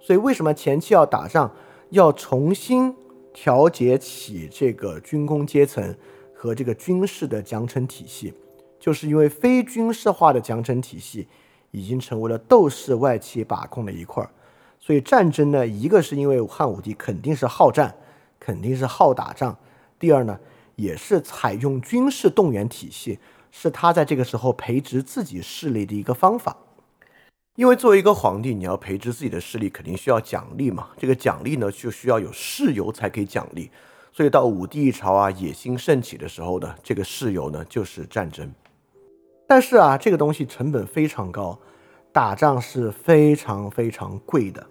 [0.00, 1.52] 所以为什么前期要打仗，
[1.90, 2.92] 要重新
[3.34, 5.94] 调节起这个军工阶层
[6.32, 8.32] 和这个军事的奖惩体系？
[8.78, 11.26] 就是因为非军事化的奖惩体系
[11.70, 14.30] 已经成为了斗士外戚把控的一块儿，
[14.78, 17.94] 所以战争呢，一个是因为汉武帝肯定是好战，
[18.38, 19.52] 肯定是好打仗；
[19.98, 20.38] 第二呢，
[20.76, 23.18] 也是采用军事动员体系，
[23.50, 26.56] 是他在这个时候培植自己势力的一个方法。
[27.56, 30.88] 因为作为一个皇帝，你要培植自己的势力，肯定需要奖励嘛。
[30.98, 33.70] 这个奖励呢，就需要有事由才可以奖励。
[34.12, 38.52] 所以到武帝一朝啊，野心盛起的时候呢，这个事由呢，就是战争。
[39.46, 41.56] 但是啊，这个东西成本非常高，
[42.10, 44.66] 打仗是非常非常贵的。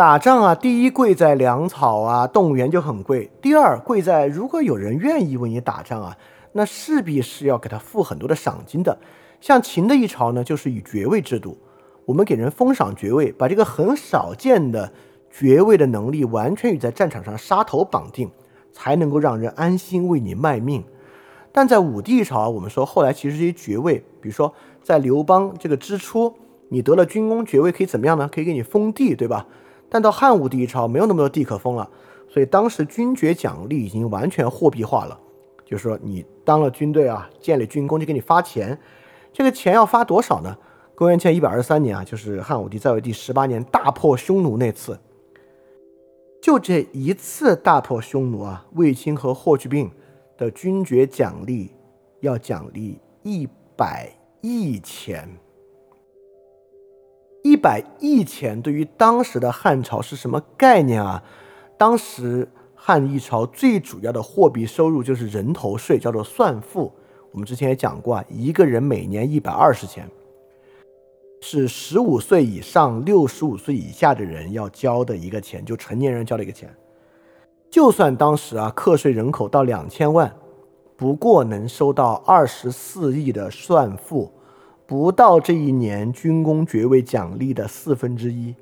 [0.00, 6.16] 打仗啊，第一贵在粮草啊，动员就很贵；第二贵在如果有人愿意为你打仗啊，
[6.52, 8.98] 那势必是要给他付很多的赏金的。
[9.42, 11.58] 像秦的一朝呢，就是以爵位制度，
[12.06, 14.90] 我们给人封赏爵位，把这个很少见的。
[15.30, 18.30] 爵位的能力完全与在战场上杀头绑定，
[18.72, 20.82] 才能够让人安心为你卖命。
[21.52, 26.32] 但在武帝一朝，我们说后来其实这些爵位，比如说在刘邦这个之初，
[26.70, 28.26] 你得了军功爵位可以怎么样呢？
[28.32, 29.46] 可以给你封地，对吧？
[29.90, 31.90] 但到汉武帝一朝没有那么多地可封了，
[32.28, 35.18] 所以当时军爵奖励已经完全货币化了，
[35.66, 38.78] 就是说你当了军队啊，建立军功就给你发钱，
[39.32, 40.56] 这个钱要发多少呢？
[40.94, 44.98] 公元前一百二十三年啊，就是汉武帝在位第十八年大破匈奴那次，
[46.40, 49.90] 就这一次大破匈奴啊，卫青和霍去病
[50.36, 51.72] 的军爵奖励
[52.20, 55.28] 要奖励一百亿钱。
[57.42, 61.22] 一百亿钱对于当时的汉朝是什么概念啊？
[61.78, 66.92] 当时汉一朝最主要的货币收入就是人头税，叫做算赋。
[67.32, 70.08] 我们之前也讲过啊，一个人每年一百二十钱。
[71.42, 76.68] 是十五岁以上、六十五岁以下的人要交的一个钱，就成年人交的一个钱。
[77.70, 80.30] 就算当时啊，课税人口到两千万，
[80.96, 84.30] 不过能收到二十四亿的算赋，
[84.90, 88.52] 不到这一年军功爵位奖励的四分之一。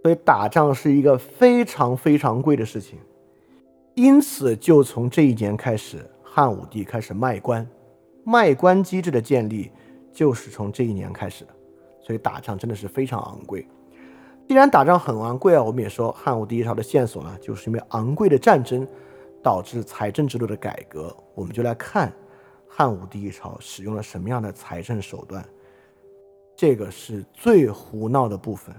[0.00, 2.98] 所以打仗是一个非常非常贵的事情。
[3.94, 7.68] 因此，就从这一年开始，汉武帝开始卖官，
[8.24, 9.70] 卖官机制的建立。
[10.10, 11.54] 就是从这一年开始的，
[12.00, 13.66] 所以打仗真的是非常昂贵。
[14.48, 18.88] 既然打仗很昂贵啊，我们也说汉武帝一朝的线索呢，就是因为昂贵的战争
[19.42, 21.14] 导致财政制度的改革。
[21.34, 22.10] 我们就来看
[22.72, 25.44] 汉武帝一朝使用了什么样的财政手段，
[26.56, 28.72] 这个是最胡闹的部分。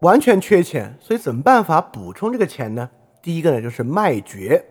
[0.00, 2.90] 完全缺钱，所以怎么办法补充这个钱呢？
[3.22, 4.64] 第一个呢，就是卖爵，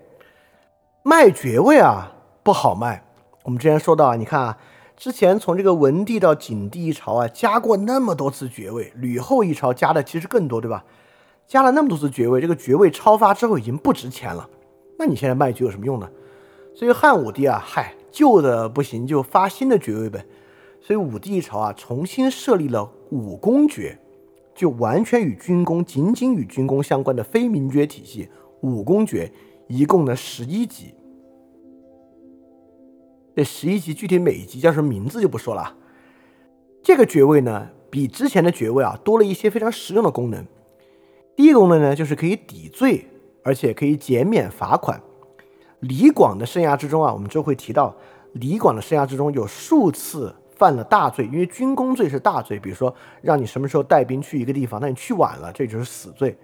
[1.04, 2.14] 卖爵位啊
[2.44, 3.04] 不好卖。
[3.44, 4.58] 我们之前说到啊，你看啊，
[4.96, 10.86] 之前从这个文帝到景帝一朝啊，加过那么多次爵位，吕后一朝加的其实更多，对吧？
[11.48, 14.50] 加了那么多次爵位，这个爵位超发之后已经不值钱了。
[15.00, 16.10] 那你现在卖爵有什么用呢？
[16.76, 20.26] 所以汉武帝啊，嗨，旧的不行就发新的爵位呗。
[20.82, 23.98] 所以武帝一朝啊，重新设立了武功爵，
[24.54, 28.28] 就完全与军功、仅仅与军功相关的非名爵体系。
[28.62, 29.32] 武功爵
[29.68, 30.93] 一共呢十一级，
[33.36, 35.76] 这十一级具体每一级叫什么名字就不说了。
[36.84, 40.45] 这个爵位呢比之前的爵位啊多了一些非常实用的功能。
[41.38, 43.06] 第一个功能呢就是可以抵罪，
[43.44, 45.00] 而且可以减免罚款。
[45.82, 47.96] 李广的生涯之中啊，我们就会提到
[48.34, 56.36] 李广的生涯之中有数次犯了大罪，因为军功罪是大罪，比如说让你什么时候带兵去一个地方，那你去晚了，这就是死罪。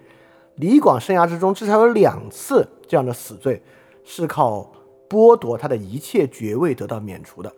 [0.54, 3.60] 李广生涯之中至少有两次这样的死罪，
[4.04, 4.70] 是靠
[5.08, 7.52] 剥夺他的一切爵位得到免除的。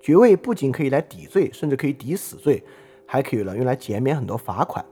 [0.00, 2.60] 爵位不仅可以来抵罪，甚至可以抵死罪，
[3.06, 4.84] 还可以了用来减免很多罚款。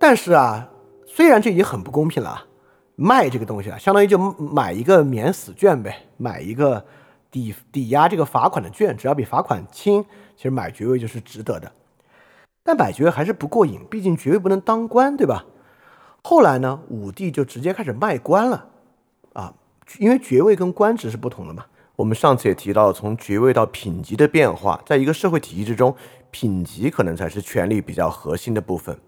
[0.00, 0.70] 但是啊，
[1.06, 2.46] 虽然这已经很不公平了，
[2.96, 6.82] 卖这个东西啊，相当于就买一个免死券呗，买一个
[7.30, 10.02] 抵抵押这个罚款的券，只要比罚款轻，
[10.34, 11.70] 其实买爵位就是值得的。
[12.64, 15.44] 但买爵位还是不过瘾，毕竟爵位不能当官，对吧？
[16.22, 18.68] 后来呢，武帝就直接开始卖官了，
[19.34, 19.52] 啊，
[19.98, 21.66] 因为爵位跟官职是不同的嘛。
[21.96, 25.94] 我们上次也提到，从爵位到品级的变化，在一个社会体系之中，
[26.30, 28.98] 品级可能才是权力比较核心的部分。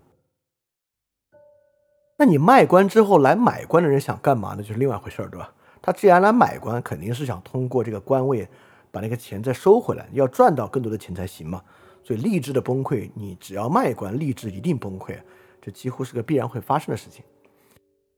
[2.22, 4.62] 那你卖官之后来买官的人想干嘛呢？
[4.62, 5.52] 就是另外一回事儿，对吧？
[5.82, 8.46] 他既然来买官，肯定是想通过这个官位
[8.92, 11.62] 把那个钱再收回来，要赚到更多的钱才行嘛。
[12.04, 15.16] 所以吏治的崩溃，你只要卖官，吏治一定崩溃，
[15.60, 17.24] 这几乎是个必然会发生的事情。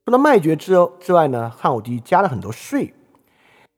[0.05, 2.93] 除了卖爵之之外呢，汉武帝加了很多税。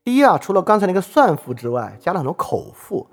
[0.03, 3.07] 第一啊，除了刚才那个算赋之外，加了很多口赋，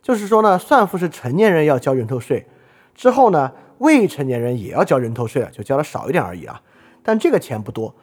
[0.00, 2.46] 就是说呢，算赋是成年人要交人头税，
[2.94, 3.50] 之后呢，
[3.80, 6.62] 未成年人也要交人头税了，就交的少一点而已啊。
[7.02, 7.94] 但这个钱不多，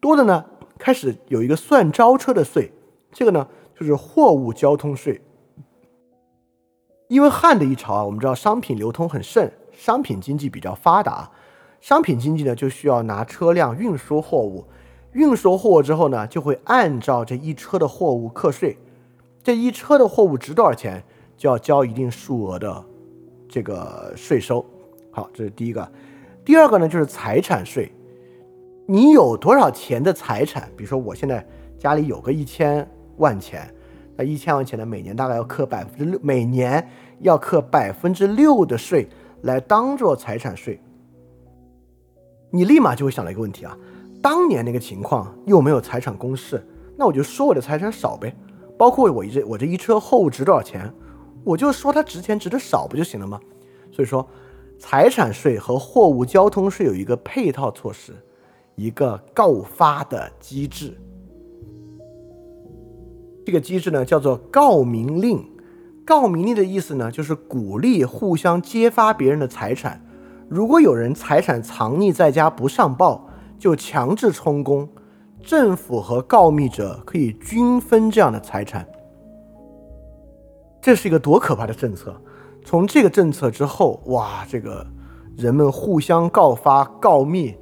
[0.00, 0.44] 多的呢，
[0.78, 2.72] 开始有一个算招车的税，
[3.12, 3.46] 这个呢
[3.78, 5.20] 就是货物交通税。
[7.08, 11.30] 因为汉的一朝啊，我们知道商品流通很盛，商品经济比较发达。
[11.80, 14.64] 商品经济呢，就需要拿车辆运输货物，
[15.12, 18.78] 运输货物之后呢，就会按照这一车的货物课税。
[19.42, 21.04] 这一车的货物值多少钱，
[21.36, 22.84] 就要交一定数额的
[23.48, 24.64] 这个税收。
[25.14, 25.88] 好，这是第一个。
[26.44, 27.92] 第二个呢，就是财产税。
[28.84, 30.68] 你有多少钱的财产？
[30.76, 31.46] 比如说我现在
[31.78, 32.86] 家里有个一千
[33.18, 33.72] 万钱。
[34.16, 34.84] 那一千万钱呢？
[34.84, 36.84] 每年大概要课百分之六，每年
[37.20, 39.08] 要课百分之六的税
[39.42, 40.80] 来当做财产税。
[42.50, 43.78] 你立马就会想到一个问题啊，
[44.20, 46.60] 当年那个情况又没有财产公示，
[46.96, 48.34] 那我就说我的财产少呗。
[48.76, 50.92] 包括我这我这一车货物值多少钱，
[51.44, 53.40] 我就说它值钱值的少不就行了吗？
[53.92, 54.28] 所以说，
[54.78, 58.12] 财产税和货物交通税有一个配套措施，
[58.74, 60.92] 一个告发的机制。
[63.46, 65.42] 这个机制呢，叫做告民令。
[66.04, 70.04] 告民令的意思呢，就是鼓励互相揭发别人的财产。
[70.48, 73.26] 如果有人财产藏匿在家不上报，
[73.58, 74.86] 就强制充公，
[75.42, 78.86] 政府和告密者可以均分这样的财产。
[80.82, 82.14] 这是一个多可怕的政策！
[82.64, 84.86] 从这个政策之后，哇，这个
[85.36, 87.54] 人们互相告发、告密、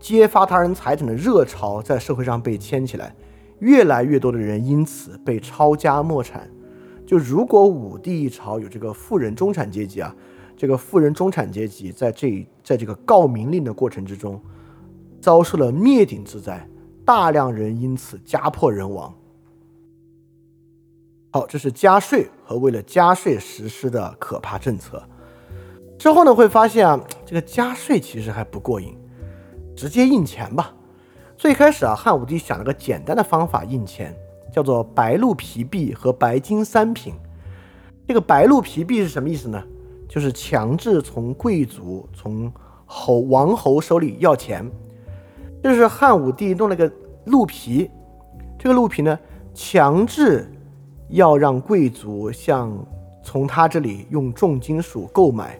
[0.00, 3.14] 揭发他人财产的热潮在社会上被牵起来，
[3.60, 6.50] 越来越多的人因此被抄家没产。
[7.06, 10.14] 就如果武帝一朝有这个富人中产阶级啊，
[10.56, 14.38] 这个富人中产阶级在这在这个告民令的过程之中，
[15.20, 16.68] 遭受了灭顶之灾，
[17.04, 19.14] 大量人因此家破人亡。
[21.30, 25.02] 好，这是加税和为了加税实施的可怕政策。
[25.98, 28.96] 之后呢，会发现啊，这个加税其实还不过瘾，
[29.76, 30.74] 直接印钱吧。
[31.36, 34.14] 最开始啊，汉武帝想了个简单的方法印钱。
[34.50, 37.12] 叫做白鹿皮币和白金三品。
[38.08, 39.62] 这个白鹿皮币是什么意思呢？
[40.08, 42.50] 就是强制从贵族、从
[42.86, 44.68] 侯王侯手里要钱。
[45.62, 46.90] 这是汉武帝弄了个
[47.26, 47.90] 鹿皮，
[48.58, 49.16] 这个鹿皮呢，
[49.52, 50.50] 强制
[51.08, 52.72] 要让贵族向
[53.22, 55.58] 从他这里用重金属购买。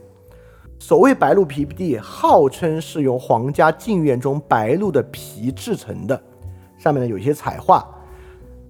[0.78, 6.22] 所谓白鹿皮币，号称是由皇家禁院中白鹿的皮制成的，
[6.78, 7.86] 上面呢有一些彩画。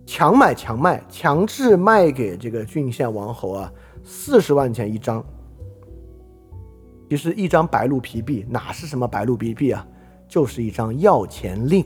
[0.06, 3.70] 强买强卖，强制卖给这个郡县王侯啊，
[4.02, 5.22] 四十万钱一张。
[7.10, 9.86] 其实一张白鹿皮币哪是什么白鹿皮币啊，
[10.26, 11.84] 就是一张要钱令。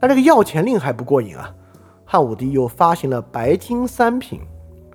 [0.00, 1.52] 但这个要钱令还不过瘾啊，
[2.10, 4.40] 汉武帝又发行了白金三品。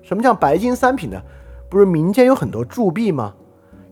[0.02, 1.22] 什么叫白金三品呢？
[1.70, 3.36] 不是民间有很多铸币吗？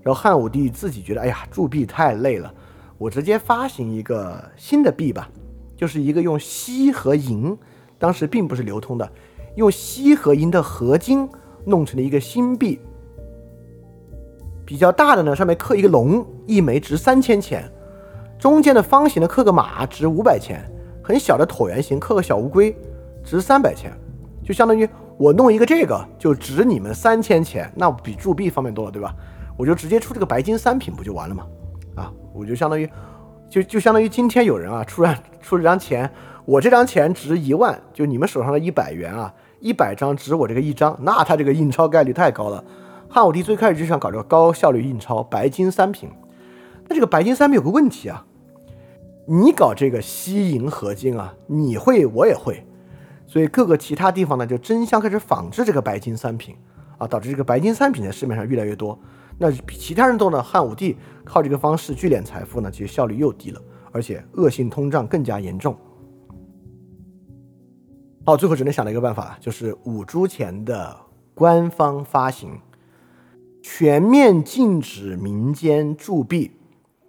[0.02, 2.52] 然后汉武帝自己觉得，哎呀，铸币太累了，
[2.98, 5.30] 我直接发行一个新的币吧，
[5.78, 7.56] 就是一个用锡和银。
[8.00, 9.08] 当时并不是流通的，
[9.56, 11.30] 用锡和银的合金
[11.64, 12.80] 弄成了一个新币，
[14.66, 17.62] 比较大的呢，上面刻一个龙，一枚值三千钱；
[18.40, 20.58] 中间的方形的刻个马，值五百钱；
[21.04, 22.76] 很小的椭圆形刻个小乌龟，
[23.24, 23.92] 值三百钱。
[24.44, 29.16] 就相当于我弄一个这个，就值你们三千钱，那比铸币方便多了，对吧？
[29.58, 31.46] 我就直接出这个白金三品不就完了吗？
[31.96, 32.90] 啊，我就相当于，
[33.50, 36.10] 就就相当于今天有人啊，出然出了张钱。
[36.44, 42.64] 我这张钱值一万，就你们手上的一百元啊，一百张值我这个一张，那他这个印钞概率太高了。
[43.08, 46.10] 汉武帝最开始就想搞这个高效率印钞，白金三品。
[46.88, 48.26] 那这个白金三品有个问题啊，
[49.28, 52.66] 你搞这个锡银合金啊，你会我也会，
[53.32, 56.54] 所以各个其他地方呢就争相开始仿制这个白金三品
[56.98, 59.00] 啊，导致这个白金三品在市面上越来越多。
[59.38, 63.62] 那比其他人多呢，汉武帝靠这个方式聚敛财富呢，其实效率又低了，
[63.94, 65.74] 而且恶性通胀更加严重。
[68.26, 70.94] 好，最后只能想到一个办法，就是五铢钱的
[71.34, 72.60] 官方发行，
[73.64, 76.52] 全面禁止民间铸币，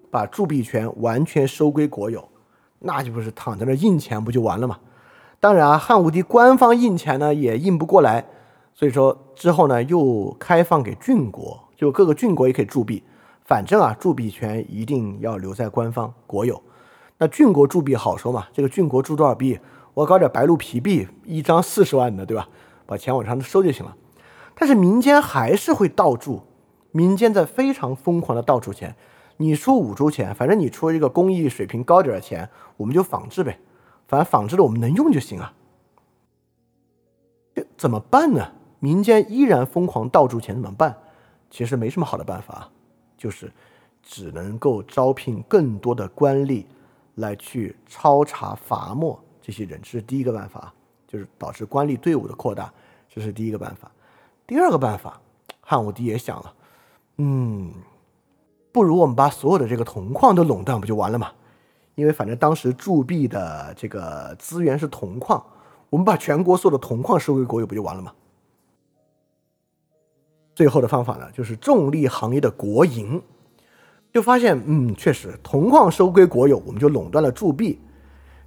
[0.08, 2.28] 把铸币权完全收归国有，
[2.78, 4.78] 那就不是躺在那印钱不就完了吗？
[5.42, 8.24] 当然啊，汉武帝官方印钱呢也印不过来，
[8.72, 13.02] 所以说之后呢又开放给郡国，就各个郡国也可以铸币，
[13.44, 16.62] 反正啊铸币权一定要留在官方国有。
[17.18, 19.58] 那郡国铸币好说嘛，这个郡国铸多少币？
[19.94, 22.48] 我搞点白鹿皮币，一张四十万的，对吧？
[22.86, 23.96] 把钱往上收就行了。
[24.54, 26.42] 但是民间还是会倒铸，
[26.92, 28.94] 民间在非常疯狂的倒铸钱。
[29.38, 33.58] 你出五铢钱，反正你出一个工艺水平高点的钱，我们就仿制呗。
[34.12, 35.54] 反正仿制的我们能用就行啊。
[37.54, 38.52] 这怎么办呢？
[38.78, 40.94] 民间依然疯狂倒铸钱，怎么办？
[41.50, 42.68] 其实没什么好的办法，
[43.16, 43.50] 就是
[44.02, 46.66] 只能够招聘更多的官吏
[47.14, 49.18] 来去抄查罚没。
[49.40, 50.74] 这些人，这是第一个办法，
[51.08, 52.70] 就是导致官吏队伍的扩大，
[53.08, 53.90] 这是第一个办法。
[54.46, 55.18] 第二个办法，
[55.62, 56.54] 汉武帝也想了，
[57.16, 57.72] 嗯，
[58.72, 61.32] 不如我们把所有的这个铜矿都垄断，不就完了吗？
[61.94, 65.44] 因为反正当时铸币的这个资源是铜矿，
[65.90, 68.12] 我们把全国所有的铜矿收归国有，不就完了吗？
[70.54, 73.22] 最后的方法呢，就是重力行业的国营，
[74.12, 77.78] 就发现，嗯，确实铜矿收归国有，我们就垄断了铸币。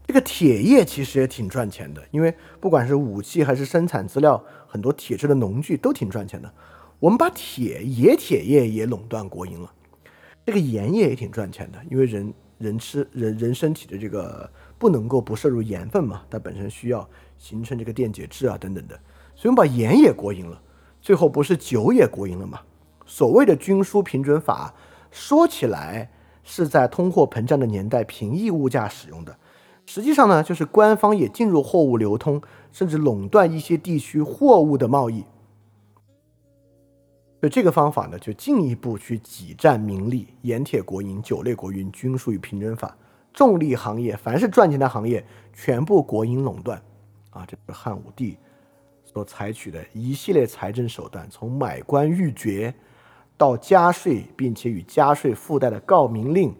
[0.05, 6.53] 这个铁业其实也挺赚钱的，因为不管是武器还是生产资料，很多铁制的农具都挺赚钱的。
[6.99, 9.71] 我们把铁冶铁业也垄断国营了。
[10.45, 18.95] 这个盐业也挺赚钱的，因为人人吃人人身体的这个不能够不摄入盐分嘛，它本身需要形成这个电解质啊等等的，
[19.35, 20.61] 所以我们把盐也国营了。
[21.01, 22.61] 最后不是酒也国营了吗？
[23.05, 24.73] 所谓的军输平准法，
[25.11, 26.09] 说起来
[26.43, 29.37] 是在通货膨胀的年代平抑物价使用的。
[29.85, 32.41] 实际上呢，就是官方也进入货物流通，
[32.71, 35.23] 甚至垄断一些地区货物的贸易。
[37.45, 42.97] 所以这个方法呢，就进一步去挤占民利，盐铁国营、酒类国营均属于平征法，
[43.31, 45.23] 重利行业，凡是赚钱的行业，
[45.53, 46.81] 全部国营垄断。
[47.29, 48.35] 啊，这是汉武帝
[49.03, 52.73] 所采取的一系列财政手段，从买官鬻爵
[53.37, 56.51] 到加税，并且与加税附带的告民令，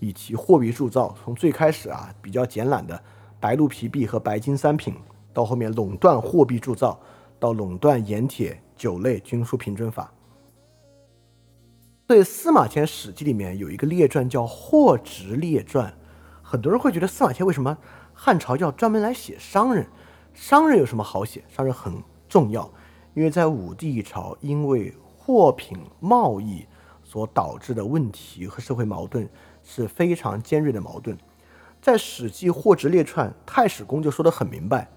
[0.00, 3.02] 以及货币铸造，从最开始啊比较简懒的
[3.40, 4.94] 白鹿皮币和白金三品，
[5.32, 7.00] 到后面垄断货币铸造，
[7.40, 10.12] 到垄断盐铁、酒类均属平准法。
[12.06, 15.90] 所以司马迁《史记》里面有一个列传叫《货殖列传》，
[16.40, 17.76] 很多人会觉得司马迁为什么
[18.14, 19.84] 汉朝要专门来写商人？
[20.32, 21.42] 商人有什么好写？
[21.48, 21.92] 商人很
[22.28, 22.72] 重要，
[23.14, 26.64] 因为在武帝一朝，因为货品贸易
[27.02, 29.28] 所导致的问题和社会矛盾
[29.64, 31.18] 是非常尖锐的矛盾。
[31.82, 34.92] 在《史记·货殖列传》，太史公就说得很明白：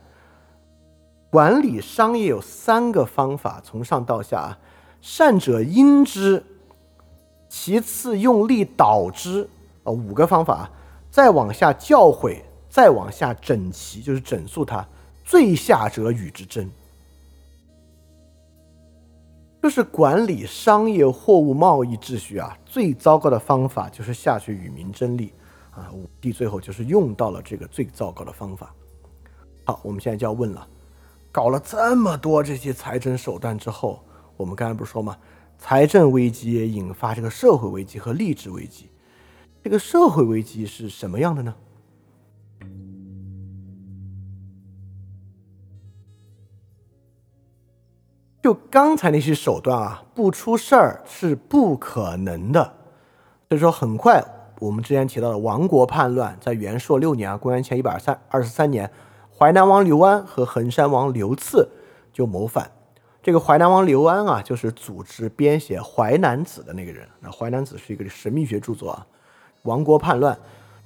[1.31, 4.59] 管理商业有三个方法，从上到下，
[5.01, 6.45] 善者因之，
[7.49, 9.49] 其次用力导之，
[9.83, 10.69] 啊，五个方法，
[11.09, 12.39] 再往下教诲，
[12.69, 14.87] 再往下整齐，就是整肃它。
[15.25, 16.69] 最下者与之争，
[19.61, 22.57] 就是管理商业货物贸易秩序啊。
[22.65, 25.33] 最糟糕的方法就是下去与民争利
[25.71, 25.91] 啊。
[25.93, 28.73] 武帝最后就是用到了这个最糟糕的方法。
[29.65, 30.67] 好，我们现在就要问了：
[31.31, 33.99] 搞了这么多这些财政手段之后，
[34.35, 35.15] 我们刚才不是说吗？
[35.59, 38.89] 财政危机也引发这个社会危机和吏治危机。
[39.61, 41.53] 这个社会危机是什么样的呢？
[48.41, 52.73] 就刚才那些手段啊，不出事儿是不可能的。
[53.49, 54.23] 所以说，很快
[54.59, 58.89] 我们之前提到的亡国叛乱，在元朔六年啊，公元前一百二三二十三年，
[59.37, 61.69] 淮南王刘安和衡山王刘赐
[62.13, 62.71] 就谋反。
[63.29, 67.07] 这个淮南王刘安啊，就是组织编写《淮南子》的那个人。
[67.19, 69.05] 那《淮南子》是一个神秘学著作啊。
[69.65, 70.35] 亡国叛乱，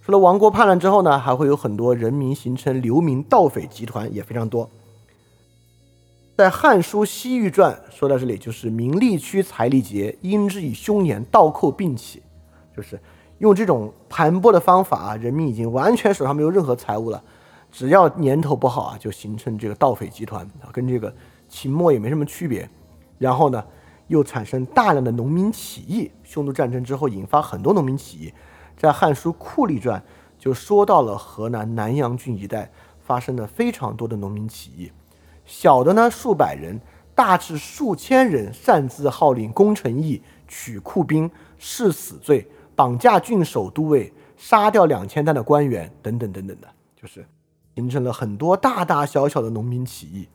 [0.01, 4.69] 除了亡国叛乱之后呢，还会有很多人民形成流民盗匪集团，也非常多。
[6.35, 12.21] 在《汉书·西域传》说到这里，就是名利区财力竭，因之以凶年，倒扣并起，
[12.75, 12.99] 就是
[13.37, 17.23] 用这种盘剥的方法啊，人民已经完全手上没有任何财物了，
[17.71, 21.15] 只要年头不好啊，就形成这个盗匪集团啊，跟这个
[21.53, 22.67] 秦末也没什么区别。
[23.19, 23.63] 然后呢，
[24.07, 28.33] 又产生大量的农民起义，匈奴战争之后引发很多农民起义。
[28.75, 29.99] 在《汉书·酷吏传》
[30.39, 34.91] 就说到了河南南阳郡一带发生了非常多的农民起义。
[35.45, 36.79] 小的呢，数百人；
[37.13, 41.29] 大至数千人，擅自号令攻城邑，取库兵，
[41.59, 47.23] 誓死罪，绑架郡守都尉，杀掉两千担的官员，等等等等的，就是
[47.75, 50.27] 形成了很多大大小小的农民起义。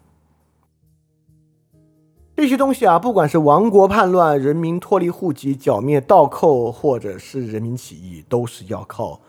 [2.41, 9.21] 这些东西啊，不管是亡国叛乱、人民脱离户籍、剿灭盗寇，或者是人民起义，都是要靠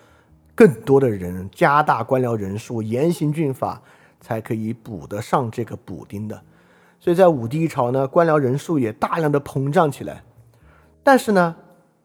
[0.54, 3.82] 更多的人，加大官僚人数，严刑峻法。
[4.22, 6.42] 才可以补得上这个补丁的，
[7.00, 10.22] 所以在武帝一朝呢，官僚人数也大量的膨胀起来。
[11.02, 11.56] 但是呢，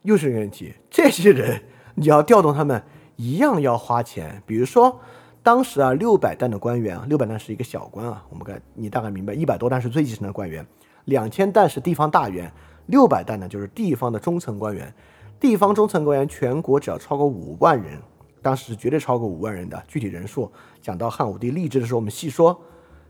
[0.03, 1.61] 又是个问题，这些人
[1.95, 2.81] 你要调动他们，
[3.17, 4.41] 一样要花钱。
[4.45, 4.97] 比如说，
[5.43, 10.65] 当时啊，六百担的官员，六百担是一个小官啊，我们该你大概明白，一百多担是最基层的官员，
[11.05, 12.51] 两千担是地方大员，
[12.87, 14.93] 六百担呢就是地方的中层官员。
[15.39, 17.99] 地方中层官员全国只要超过五万人。
[18.41, 22.61] 当时是绝对超过五万人的，具体人数讲到汉武帝立志的时候，我们细说，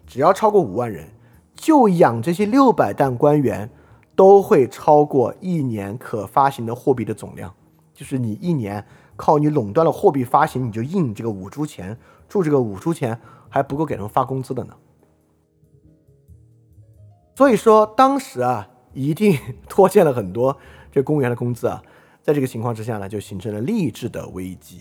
[0.07, 1.09] 只要超过五万人，
[1.53, 3.69] 就养这些六百担官员，
[4.15, 7.53] 都会超过一年可发行的货币的总量。
[7.93, 8.85] 就是你一年
[9.17, 11.97] 靠你垄断了货币发行，你就印这个五铢钱，
[12.29, 13.19] 铸这个五铢钱
[13.49, 14.73] 还不够给他们发工资的呢。
[17.35, 20.57] 所以说当时啊，一定拖欠了很多
[20.89, 21.83] 这公务员的工资啊。
[22.23, 24.79] 在这个情况之下呢，就形成了吏治的危机。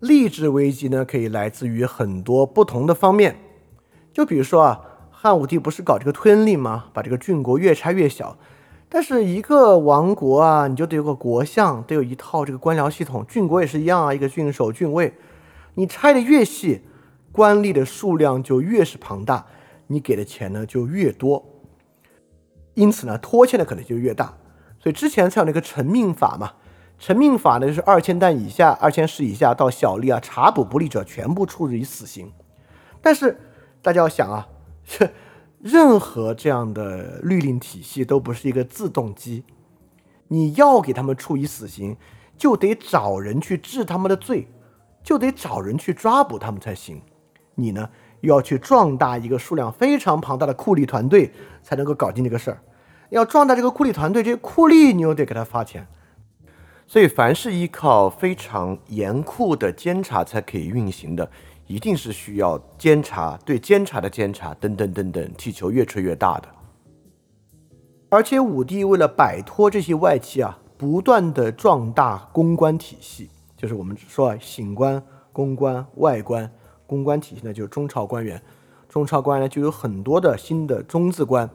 [0.00, 3.36] 吏治危机呢，可以来自于很多不同的方面。
[4.12, 4.80] 就比如说啊，
[5.10, 6.86] 汉武帝不是搞这个吞令吗？
[6.92, 8.36] 把这个郡国越拆越小。
[8.88, 13.24] 但是一个王国啊，你就得有个国相，得有一套这个官僚系统。
[13.26, 15.14] 郡国也是一样啊，一个郡守、郡尉。
[15.76, 16.82] 你拆的越细，
[17.30, 19.46] 官吏的数量就越是庞大，
[19.86, 21.44] 你给的钱呢就越多。
[22.74, 24.36] 因此呢，拖欠的可能就越大。
[24.78, 26.52] 所以之前才有那个承命法嘛。
[26.98, 32.32] 成命法呢，就是二千担以下、二千石以下到小吏啊，查捕不利者全部处以死刑。
[33.02, 33.38] 但是
[33.82, 34.48] 大家要想啊，
[34.82, 35.10] 这
[35.60, 39.44] 任何这样的律令体系都不是一个自动机，
[40.28, 41.98] 你要给他们处以死刑，
[42.38, 44.48] 就得找人去治他们的罪，
[45.06, 47.00] 就得找人去抓捕他们才行。
[47.54, 47.88] 你呢，
[48.22, 51.30] 又要去壮大一个数量非常庞大的酷吏团队，
[51.62, 52.60] 才能够搞定这个事儿。
[53.10, 55.86] 要壮大这个酷吏团队，这些酷吏你又得给他发钱。
[56.88, 61.30] 所以，凡是依靠非常严酷的监察才可以运行的，
[61.68, 66.48] 一定是需要监察对监察的监察等等等等，气球越吹越大的。
[68.08, 75.02] 而且，武帝为了摆脱这些外戚啊，不断的壮大公关体系，就是我们说啊，省官、
[75.32, 76.50] 公关、外官。
[76.88, 78.40] 公关体系呢，就是中朝官员，
[78.88, 81.50] 中朝官员呢就有很多的新的中字官，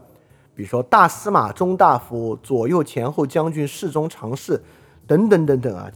[0.54, 4.62] 比如说大司马、中大夫、左右前后将军、侍中、常侍
[5.08, 5.90] 等等等等啊。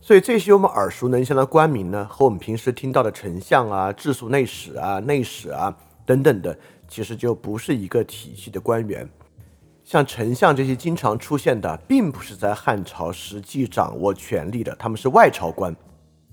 [0.00, 6.56] 所以这些我们耳熟能详的官名呢，和我们平时听到的丞相啊、治所内史啊、内史啊等等的，
[6.86, 9.08] 其实就不是一个体系的官员。
[9.84, 15.76] 像丞相这些经常出现的，并不是在汉朝实际掌握权力的，他们是外朝官。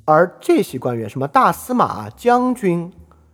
[0.06, 2.92] 而这些官员，什么大司马、将军、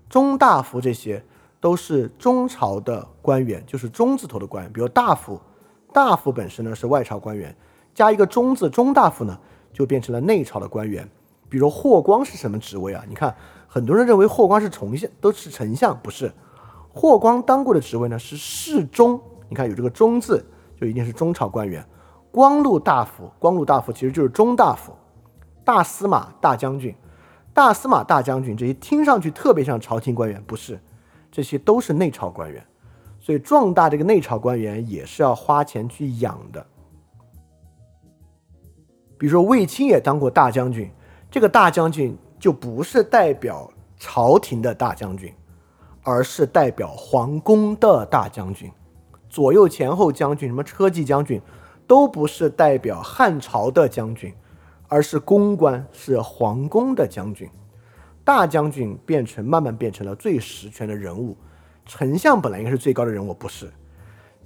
[0.09, 1.23] 中大夫，这些
[1.59, 4.73] 都是中朝的官员，就是中字头的官员。
[4.73, 5.39] 比如大夫，
[5.93, 7.55] 大夫本身呢是外朝官员，
[7.93, 9.37] 加一个中字，中大夫呢
[9.71, 11.07] 就变成了内朝的官员。
[11.47, 13.03] 比如霍光是什么职位啊？
[13.07, 13.33] 你看，
[13.67, 16.33] 很多人认为霍光是丞相，都是丞相，不是。
[16.91, 20.45] 霍光当过的职位呢是侍中，你看有这个中字，
[20.79, 21.85] 就一定是中朝官员。
[22.31, 24.93] 光禄大夫，光禄大夫其实就是中大夫。
[25.63, 26.95] 大司马、大将军、
[27.53, 30.79] 大司马、大将军这些听上去特别像朝廷官员，不是，
[31.31, 32.65] 这些都是内朝官员。
[33.19, 36.65] 所以壮大这个内朝官员也是要花钱去养的。
[39.17, 40.89] 比如说卫青也当过大将军，
[41.29, 45.33] 这个大将军就不是代表朝廷的大将军，
[46.03, 48.71] 而是代表皇宫的大将军。
[49.37, 51.39] 左右前后将军、什么车骑将军，
[51.85, 54.33] 都不是代表汉朝的将军。
[54.87, 57.47] 而是公关，是皇宫的将军，
[58.23, 61.37] 大将军变成慢慢变成了最实权的人物。
[61.85, 63.69] 丞相本来应该是最高的人物，不是。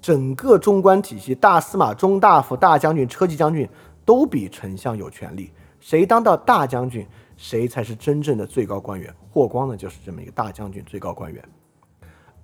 [0.02, 3.66] 整个中官体系，大司马、中大夫、大将军、车骑将军
[4.04, 5.54] 都比丞相有权利。
[5.80, 9.14] 谁当到大将军，谁才是真正的最高官员。
[9.32, 11.42] 霍光呢，就是这么一个大将军、最高官员。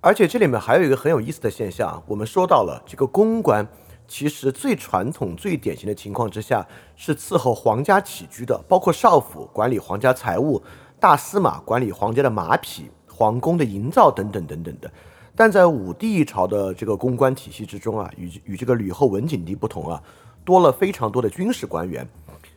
[0.00, 3.66] 而且这里面还有一个很有意思的现象，我们说到了这个公关。
[4.10, 10.62] 其实最传统、最典型的情况之下，是伺候皇家起居的，包括少府管理皇家财务，
[10.98, 14.90] 大司马管理皇家的马匹、皇宫的营造等等等等的。
[15.36, 20.02] 但在武帝朝的这个公关体系之中啊，与与这个吕后、文景帝不同啊，
[20.42, 22.08] 多了非常多的军事官员。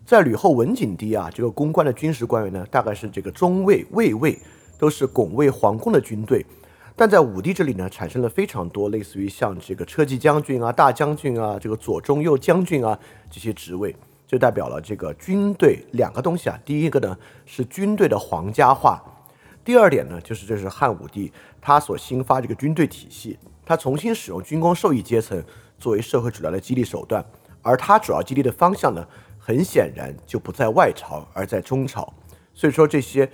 [0.06, 4.40] 在吕后、文景帝啊，这个公关的军事官员呢，大概是这个中尉、卫尉，
[4.80, 6.46] 都是拱卫皇宫的军队。
[6.96, 12.98] 但在武帝这里呢，产生了非常多类似于像这个车骑将军啊、大将军啊、这个左中右将军啊
[13.30, 13.96] 这些职位，
[14.28, 16.60] 就代表了这个军队两个东西啊。
[16.64, 19.02] 第一个呢是军队的皇家化，
[19.64, 25.42] 第二点呢就是这是汉武帝他所新发这个军队体系，他重新使用军功授意阶层
[25.80, 27.26] 作为社会主要的激励手段，
[27.62, 29.08] 而他主要激励的方向呢，
[29.40, 32.14] 很显然就不在外朝，而在中朝。
[32.54, 33.28] 所以说这些。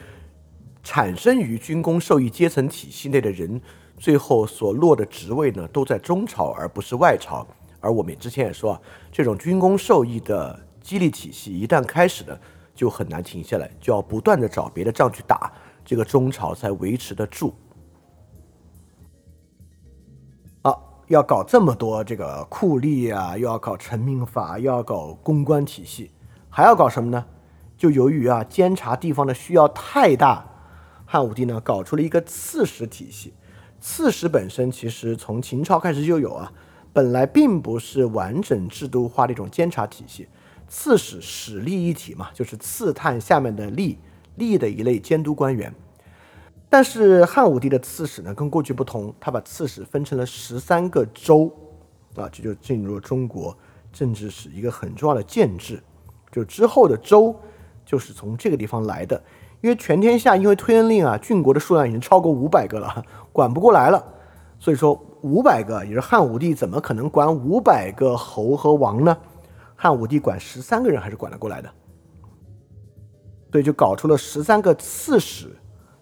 [0.87, 3.61] 产生于军工授意阶层体系内的人，
[3.97, 7.45] 最后所落的职位呢，都在中朝而不是外朝。
[7.81, 8.81] 而我们之前也说啊，
[9.11, 12.39] 这种军工授意的激励体系一旦开始呢，
[12.73, 15.51] 就很难停下来，就要不断的找别的仗去打，
[15.83, 17.53] 这个中朝才维持得住。
[20.61, 20.73] 啊，
[21.07, 26.11] 要搞这么多这个酷吏啊，又要搞臣民法，又要搞公关体系，
[26.49, 27.25] 还要搞什么呢？
[27.77, 30.53] 就由于啊，监察地方的需要太大。
[31.09, 33.33] 汉武帝呢，搞出了一个刺史体系。
[33.79, 36.51] 刺史本身其实从秦朝开始就有啊，
[36.91, 40.27] 本来并不是完整制度化的一种监察体系。
[40.67, 43.95] 刺史史吏一体嘛，就是刺探下面的吏
[44.37, 45.73] 吏的一类监督官员。
[46.69, 51.49] 但是汉武帝的刺史呢，跟过去不同，他把刺史分成了十三个州
[52.17, 53.57] 啊，这就进入了中国
[53.93, 55.81] 政治史一个很重要的建制。
[56.29, 57.33] 就之后的州，
[57.85, 59.23] 就是从这个地方来的。
[59.61, 63.03] 因为全天下因为推恩令啊，郡国的数量已经超过五百个了，
[63.33, 64.03] 管不过来了，
[64.59, 69.17] 所以说五百个也是汉武帝怎么可能管五百个侯和王呢？
[69.75, 71.69] 汉武帝管十三个人还是管得过来的，
[73.49, 75.55] 对就搞出了十三个刺史。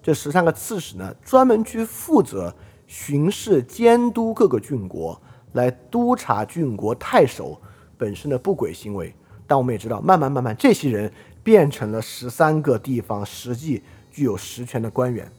[0.03, 2.53] 这十三个刺史呢，专门去负责
[2.86, 5.19] 巡视、监督各个郡国，
[5.53, 7.60] 来督察郡国太守
[7.98, 9.15] 本身的不轨行为。
[9.48, 11.11] 但我们也知道，慢慢慢慢，这些人。
[11.46, 15.32] 变成了十三个地方实际具有实权的官员。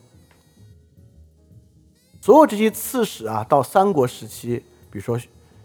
[2.20, 5.18] 所有这些刺史啊，到三国时期，比如说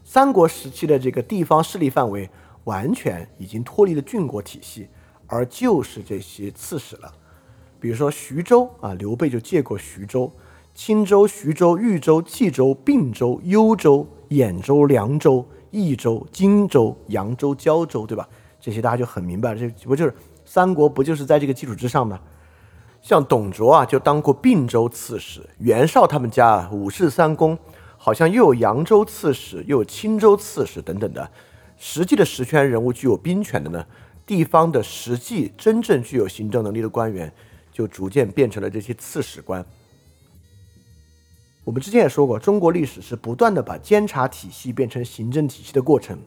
[0.03, 2.27] 三国时期的这个地方势力范围，
[2.63, 4.87] 完全已经脱离了郡国体系，
[5.27, 7.13] 而就是这些刺史了。
[7.79, 10.31] 比如说徐州啊，刘备就借过徐州、
[10.73, 18.27] 青州、徐州、豫州、冀州、并州、幽州、兖州、凉州、益州、荆州、扬州、交州，对吧？
[18.59, 20.13] 这些大家就很明白，这不就是
[20.53, 22.19] 三国不就是在这个基础之上吗？
[23.01, 27.57] 像董卓啊，就当过并州刺史；袁绍他们家啊五世三公，
[27.97, 31.31] 好像又有扬州刺史，又有青州刺史等等的。
[31.77, 33.85] 实际的实权人物具有兵权的呢，
[34.25, 37.31] 地方的实际真正具有行政能力的官员，
[37.71, 39.65] 就逐渐变成了这些刺史官。
[41.63, 46.19] 我们之前也说过，中国历史是不断的把监察体系变成行政体系的过程。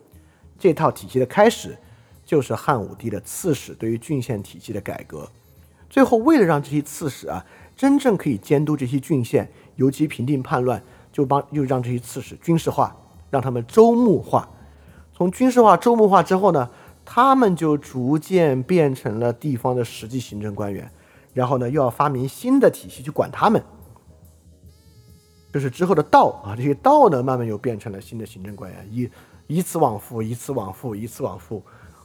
[0.58, 1.76] 这套体系的开始，
[2.24, 5.28] 就是汉武帝的刺史对于郡县体系的改革。
[5.90, 7.44] 最后，为了让这些刺史啊
[7.76, 10.82] 真正可以监督这些郡县，尤其平定叛乱，
[11.12, 12.96] 就帮又让这些刺史军事化，
[13.30, 14.48] 让他们州牧化。
[15.12, 16.68] 从军事化、州牧化之后呢，
[17.04, 20.90] 他们就逐渐变成了地方的实际行政官员。
[21.32, 23.60] 然后呢，又要发明新的体系去管他们，
[25.52, 29.10] 就是之后的道啊，这些道呢，慢慢又变成了新的行政官员，以
[29.48, 31.60] 以此往复，以此往复，以此往复，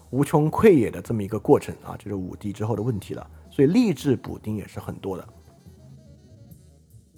[0.09, 3.29] 无穷匮也的这么一个过程啊，就是武帝之后的问题了。
[3.49, 5.27] 所以吏治补丁也是很多的。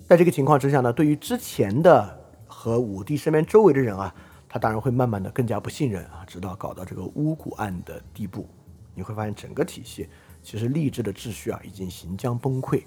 [0.05, 4.13] 在这个情况之下呢，对于之前的和武帝身边周围的人啊。
[4.53, 8.45] 他当然会慢慢的更加不信任啊，直到搞到这个巫蛊案的地步，
[8.93, 10.09] 你会发现整个体系
[10.43, 12.83] 其实吏治的秩序啊已经行将崩溃。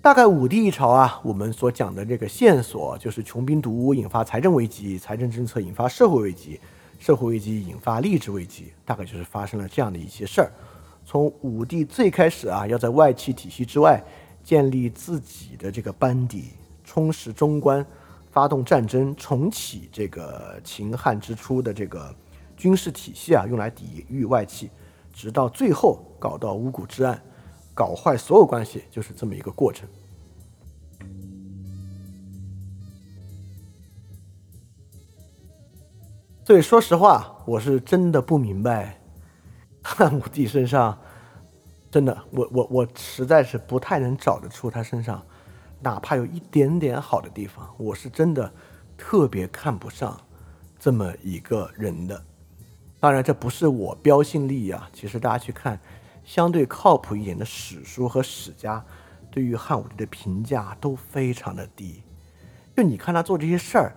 [0.00, 6.60] 大概武帝一朝啊，我们所讲的这个线索就是穷兵黩武引发财政危机，财政政策引发社会危机，
[6.98, 10.50] 社会危机引发吏治危机，大概就是发生了这样的一些事儿。
[11.04, 14.02] 从武帝最开始啊，要在外戚体系之外
[14.42, 16.50] 建立自己的这个班底，
[16.84, 17.84] 充实中官。
[18.28, 22.14] 发动战争，重启这个秦汉之初的这个
[22.54, 24.68] 军事体系啊，用来抵御外戚，
[25.10, 27.18] 直到最后搞到巫蛊之案，
[27.72, 29.88] 搞坏所有关系，就是这么一个过程。
[36.46, 39.00] 所以说实话，我是真的不明白
[39.82, 40.96] 汉武帝身上，
[41.90, 45.20] 真的，我我我实在是不太能找得出他身上。
[45.80, 48.48] 哪怕有一点点好的地方，我是真的
[48.96, 50.16] 特别看不上
[50.78, 52.22] 这么一个人的。
[53.00, 54.88] 当然，这不是我标新立异啊。
[54.92, 55.76] 其实大家去看
[56.24, 58.84] 相对靠谱一点的史书和史家，
[59.32, 62.04] 对于汉武帝的评价都非常的低。
[62.76, 63.96] 就你看他做这些事儿，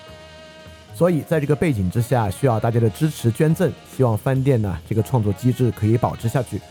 [1.01, 6.61] 所以在这个背景之下，需要大家的支持捐赠，希望翻店呢这个创作机制可以保持下去。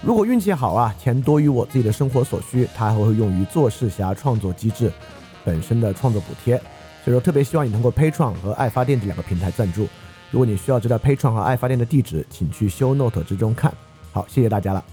[0.00, 4.92] 如果运气好啊，钱多于我自己的生活所需，它还会用于做事侠创作机制
[5.44, 6.56] 本身的创作补贴。
[7.04, 9.88] 所以说，特别希望你通过 Pay 创和爱发电这两个平台赞助。
[10.30, 13.74] 如果你需要知道 Pay 创和爱发电的地址，请去 Show Note 之中看。
[14.12, 14.84] 好，谢谢大家了。